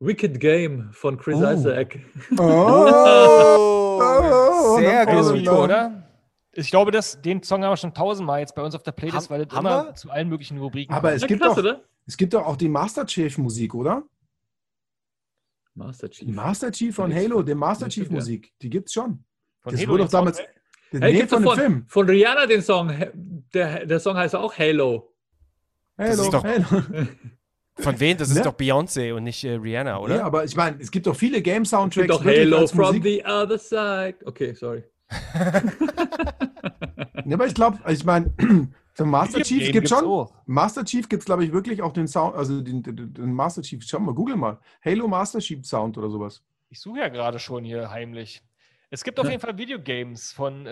[0.00, 1.50] Wicked Game von Chris Oh.
[1.50, 1.98] Isaac.
[2.38, 2.40] Oh,
[4.06, 5.38] Oh, sehr dann Geiles Oh, gut.
[5.40, 6.02] Video, oder?
[6.52, 9.28] Ich glaube, das, den Song haben wir schon tausendmal jetzt bei uns auf der Playlist,
[9.28, 9.94] Ham- weil das immer wir?
[9.94, 11.16] zu allen möglichen Rubriken Aber kommt.
[11.16, 11.80] es Ja, gibt, krass, doch, oder?
[12.06, 14.04] es gibt doch auch die Master Chief Musik, oder?
[15.74, 16.34] Master Die Chief.
[16.34, 18.08] Master Chief von Nichts Halo, die Master Chief.
[18.10, 19.24] Musik, die gibt's schon.
[19.60, 20.38] Von das Halo wurde doch damals.
[20.90, 21.84] Hey, nee, von von, Film.
[21.88, 22.92] von Rihanna den Song?
[23.52, 25.12] Der, der Song heißt auch Halo.
[25.98, 26.64] Halo, ist doch- Halo.
[27.76, 28.16] Von wem?
[28.16, 28.42] Das ist Ne?
[28.42, 30.18] doch Beyoncé und nicht äh, Rihanna, oder?
[30.18, 32.06] Ja, aber ich meine, es gibt doch viele Es gibt Game-Soundtracks.
[32.06, 33.02] doch Halo from Musik.
[33.02, 34.14] the other side.
[34.24, 34.84] Okay, sorry.
[37.26, 38.32] Ja, aber ich glaube, ich meine,
[38.98, 40.04] der Master Chief gibt gibt's schon.
[40.04, 40.32] auch.
[40.46, 43.62] Master Chief gibt es, glaube ich, wirklich auch den Sound, also den, den, den Master
[43.62, 43.82] Chief.
[43.86, 44.58] Schau mal, google mal.
[44.84, 46.42] Halo Master Chief Sound oder sowas.
[46.70, 48.42] Ich suche ja gerade schon hier heimlich.
[48.90, 49.32] Es gibt auf Ja.
[49.32, 50.70] jeden Fall Videogames von äh,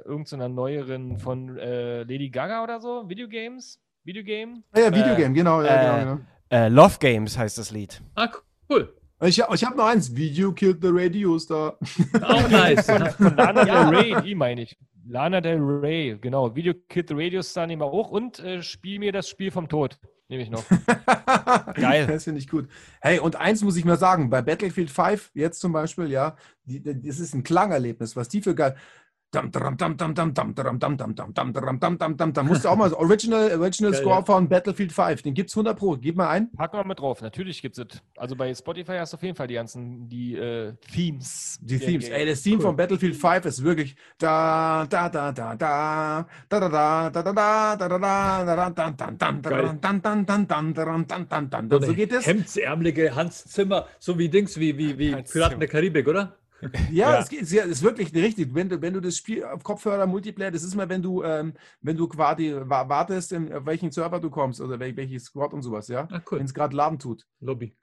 [0.00, 3.08] irgendeiner neueren, von äh, Lady Gaga oder so.
[3.08, 3.80] Videogames?
[4.04, 4.62] Videogame?
[4.72, 6.18] Ah, ja, Videogame, genau, ja, äh, genau,
[6.50, 8.00] Äh, Love Games heißt das Lied.
[8.14, 8.28] Ah,
[8.70, 8.94] cool.
[9.18, 9.28] genau.
[9.28, 10.14] Ich, ich habe noch eins.
[10.14, 11.76] Video killed the Radio Star.
[12.22, 12.86] Auch nice.
[12.86, 14.78] Von Lana Del Rey, die meine ich.
[15.10, 16.54] Lana Del Rey, genau.
[16.54, 19.98] Video Kid Radio Star nehmen wir auch und äh, spiel mir das Spiel vom Tod.
[20.28, 20.64] Nehme ich noch.
[21.74, 22.06] Geil.
[22.06, 22.68] Das finde ich gut.
[23.00, 26.82] Hey, und eins muss ich mal sagen, bei Battlefield 5 jetzt zum Beispiel, ja, die,
[26.82, 28.76] die, das ist ein Klangerlebnis, was die für geil.
[29.30, 29.42] Da
[32.42, 34.24] musst du auch mal Original, Original Geil, Score ja.
[34.24, 35.20] von Battlefield 5.
[35.22, 35.98] Den gibt's 100 Pro.
[35.98, 36.50] Gib mal ein.
[36.52, 37.20] Packen wir mit drauf.
[37.20, 40.72] Natürlich gibt es Also bei Spotify hast du auf jeden Fall die ganzen die, äh,
[40.94, 41.58] Themes.
[41.60, 42.08] Die Themes.
[42.08, 46.68] Ey, das Theme von Battlefield 5 ist wirklich da da da da da da da
[46.68, 47.32] da da da
[47.76, 49.78] da da da da da da dan dan Geil.
[49.80, 52.26] dan dan dan dan dan dan dan dan So dan so geht es.
[52.26, 55.60] Hemdsärmelige Hans Zimmer, so wie Dings, wie, wie, wie Hans Piraten Zimmer.
[55.60, 56.38] der Karibik, oder?
[56.90, 57.20] Ja, Ja.
[57.20, 58.52] es geht- es ist, wirklich richtig.
[58.54, 61.54] Wenn du, wenn du das Spiel auf Kopfhörer Multiplayer, das ist mal, wenn du, ähm,
[61.82, 65.52] wenn du quasi wa- wartest, in, auf welchen Server du kommst oder wel, welches Squad
[65.52, 66.08] und sowas, ja.
[66.10, 66.38] Ah, cool.
[66.40, 67.24] Wenn es gerade laden tut.
[67.40, 67.76] Lobby.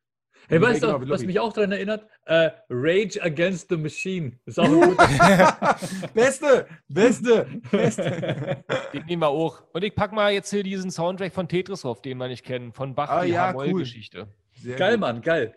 [0.49, 2.05] Hey, weißt du, genau, was mich auch daran erinnert?
[2.25, 4.33] Äh, Rage Against the Machine.
[4.45, 5.77] Ist auch guter.
[6.13, 8.63] beste, beste, beste.
[8.93, 9.63] Den nehmen wir auch.
[9.73, 12.73] Und ich pack mal jetzt hier diesen Soundtrack von Tetris drauf, den wir nicht kennen.
[12.73, 13.67] Von Bach, Ah, die ja, cool.
[13.67, 14.27] Hamoll-Geschichte.
[14.53, 14.99] Sehr geil, gut.
[15.01, 15.55] Mann, geil.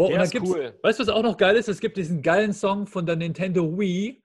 [0.00, 0.78] Boah, und Der ist cool.
[0.80, 1.68] weißt du, was auch noch geil ist?
[1.68, 4.22] Es gibt diesen geilen Song von der Nintendo Wii,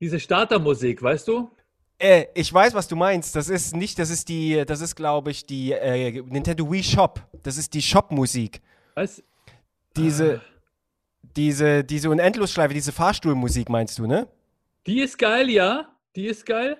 [0.00, 1.52] diese Startermusik, weißt du?
[1.98, 3.36] Äh, ich weiß, was du meinst.
[3.36, 7.20] Das ist nicht, das ist die, das ist, glaube ich, die äh, Nintendo Wii Shop.
[7.44, 8.60] Das ist die Shop-Musik.
[8.96, 9.22] Weißt
[9.96, 10.40] Diese,
[11.22, 14.26] diese, diese Unendlosschleife, diese Fahrstuhlmusik meinst du, ne?
[14.84, 15.96] Die ist geil, ja.
[16.16, 16.76] Die ist geil.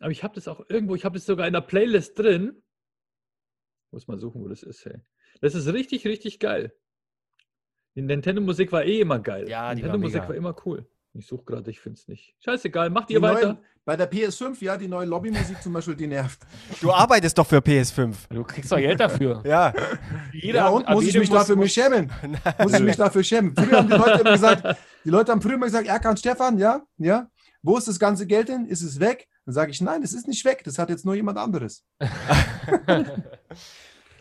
[0.00, 2.62] Aber ich habe das auch irgendwo, ich habe das sogar in der Playlist drin.
[3.90, 5.02] Muss mal suchen, wo das ist, hey.
[5.42, 6.72] Das ist richtig, richtig geil.
[7.98, 9.48] Die Nintendo-Musik war eh immer geil.
[9.48, 10.28] Ja, die war Nintendo-Musik mega.
[10.28, 10.86] war immer cool.
[11.14, 12.32] Ich suche gerade, ich finde es nicht.
[12.38, 13.46] Scheißegal, macht Die ihr weiter.
[13.46, 16.38] neuen, bei der PS5, ja, die neue Lobbymusik zum Beispiel, die nervt.
[16.80, 18.14] Du arbeitest doch für PS5.
[18.30, 19.42] Du kriegst doch Geld dafür.
[19.44, 19.74] Ja.
[20.32, 22.08] Jeder ja, und muss ich mich dafür mich schämen?
[22.62, 23.52] Muss ich mich dafür schämen?
[23.56, 26.82] Früher haben die Leute immer gesagt, die Leute haben früher immer gesagt, Erkan Stefan, ja,
[26.98, 27.28] ja,
[27.62, 28.66] wo ist das ganze Geld denn?
[28.66, 29.26] Ist es weg?
[29.44, 31.84] Dann sage ich, nein, das ist nicht weg, das hat jetzt nur jemand anderes.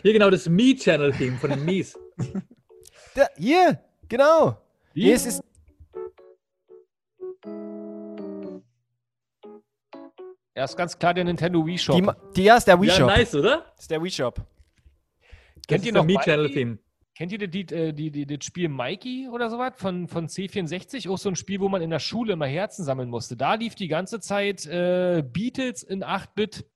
[0.01, 1.95] Hier genau das Me-Channel-Theme von den Mies.
[3.17, 4.61] Da, hier, genau.
[4.93, 5.41] Hier ist es.
[10.53, 11.95] Er ist ganz klar der Nintendo Wii Shop.
[11.95, 13.07] Die, die, ja, ist der Wii Ja, Shop.
[13.07, 13.71] nice, oder?
[13.71, 14.35] Das ist der Wii Shop.
[14.35, 14.45] Das
[15.67, 16.77] Kennt ist ihr noch Me-Channel-Theme.
[17.15, 21.09] Kennt ihr die, die, die, die, das Spiel Mikey oder sowas von, von C64?
[21.09, 23.35] Auch so ein Spiel, wo man in der Schule immer Herzen sammeln musste.
[23.35, 26.67] Da lief die ganze Zeit äh, Beatles in 8-Bit.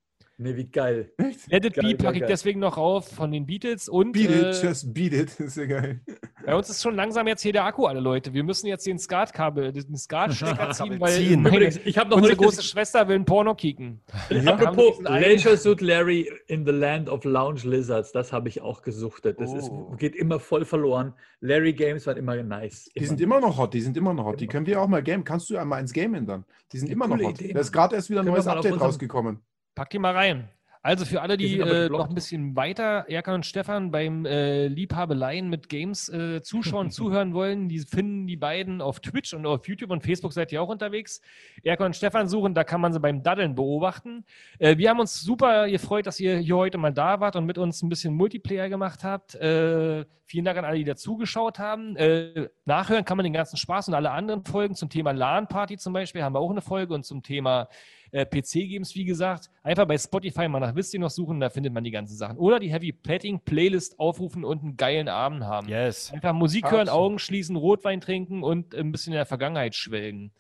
[0.41, 1.13] Nee, wie geil.
[1.49, 3.87] Let It Geil, Be packe ich deswegen noch auf von den Beatles.
[3.87, 5.29] Und Beat äh, it, just beat it.
[5.29, 6.01] Das ist ja geil.
[6.45, 8.33] Bei uns ist schon langsam jetzt hier der Akku, alle Leute.
[8.33, 11.41] Wir müssen jetzt den Skatkabel, den Skatstecker ziehen, weil Ziehen.
[11.41, 14.01] meine, Übrigens, ich habe noch unsere richtig- große Schwester will ein Porno kicken.
[14.45, 18.61] Apropos diesen einen- Leisure Suit Larry in the Land of Lounge Lizards, das habe ich
[18.61, 19.39] auch gesuchtet.
[19.39, 19.57] Das Oh.
[19.57, 21.13] ist, geht immer voll verloren.
[21.39, 22.89] Larry Games waren immer nice.
[22.95, 24.39] Die sind immer noch hot, die sind immer noch hot.
[24.41, 25.23] Die können wir auch mal game.
[25.23, 26.45] Kannst du einmal ins Game ändern?
[26.71, 27.41] Die sind Ja, immer noch hot.
[27.41, 29.39] Idee, da ist gerade erst wieder ein neues Update rausgekommen.
[29.75, 30.49] Pack die mal rein.
[30.83, 35.47] Also für alle, Die äh, noch ein bisschen weiter Erkan und Stefan beim äh, Liebhabeleien
[35.47, 39.91] mit Games äh, zuschauen, zuhören wollen, die finden die beiden auf Twitch und auf YouTube
[39.91, 41.21] und Facebook seid ihr auch unterwegs.
[41.63, 44.25] Erkan und Stefan suchen, da kann man sie beim Daddeln beobachten.
[44.57, 47.59] Äh, wir haben uns super gefreut, dass ihr hier heute mal da wart und mit
[47.59, 49.35] uns ein bisschen Multiplayer gemacht habt.
[49.35, 51.95] Äh, vielen Dank an alle, die dazugeschaut haben.
[51.95, 55.93] Äh, nachhören kann man den ganzen Spaß und alle anderen Folgen zum Thema LAN-Party zum
[55.93, 57.67] Beispiel haben wir auch eine Folge und zum Thema
[58.11, 59.49] äh, PC-Games, wie gesagt.
[59.63, 62.37] Einfach bei Spotify mal nach Wisst ihr noch suchen, da findet man die ganzen Sachen.
[62.37, 65.67] Oder die Heavy Petting Playlist aufrufen und einen geilen Abend haben.
[65.67, 66.11] Yes.
[66.13, 66.99] Einfach Musik hören, Absolut.
[67.05, 70.31] Augen schließen, Rotwein trinken und ein bisschen in der Vergangenheit schwelgen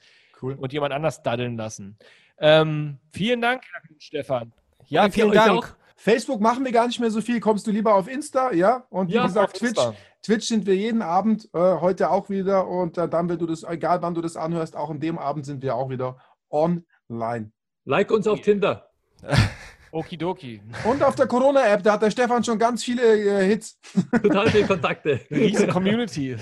[0.41, 0.55] Cool.
[0.55, 1.97] und jemand anders daddeln lassen.
[2.37, 3.63] Ähm, vielen Dank,
[3.99, 4.51] Stefan.
[4.87, 5.75] Ja, vielen Dank.
[5.95, 7.39] Facebook machen wir gar nicht mehr so viel.
[7.39, 8.85] Kommst du lieber auf Insta, ja?
[8.89, 9.79] Und wie Ja, gesagt, auf Twitch.
[10.23, 12.67] Twitch sind wir jeden Abend, äh, heute auch wieder.
[12.67, 15.45] Und äh, dann, wenn du das, egal wann du das anhörst, auch an dem Abend
[15.45, 16.17] sind wir auch wieder
[16.49, 17.51] online.
[17.85, 18.89] Like uns auf Tinder.
[19.91, 20.61] Okidoki.
[20.85, 23.77] Und auf der Corona-App, da hat der Stefan schon ganz viele äh, Hits.
[24.21, 25.19] Total viele Kontakte.
[25.29, 26.37] Riesen Community.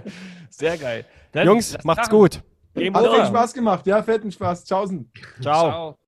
[0.48, 1.04] Sehr geil.
[1.32, 2.36] Dann Jungs, macht's gut.
[2.36, 3.26] Hat viel over.
[3.26, 4.64] Spaß gemacht, ja, fetten Spaß.
[4.64, 5.10] Tschaußen.
[5.40, 5.68] Ciao.
[5.68, 5.98] Ciao.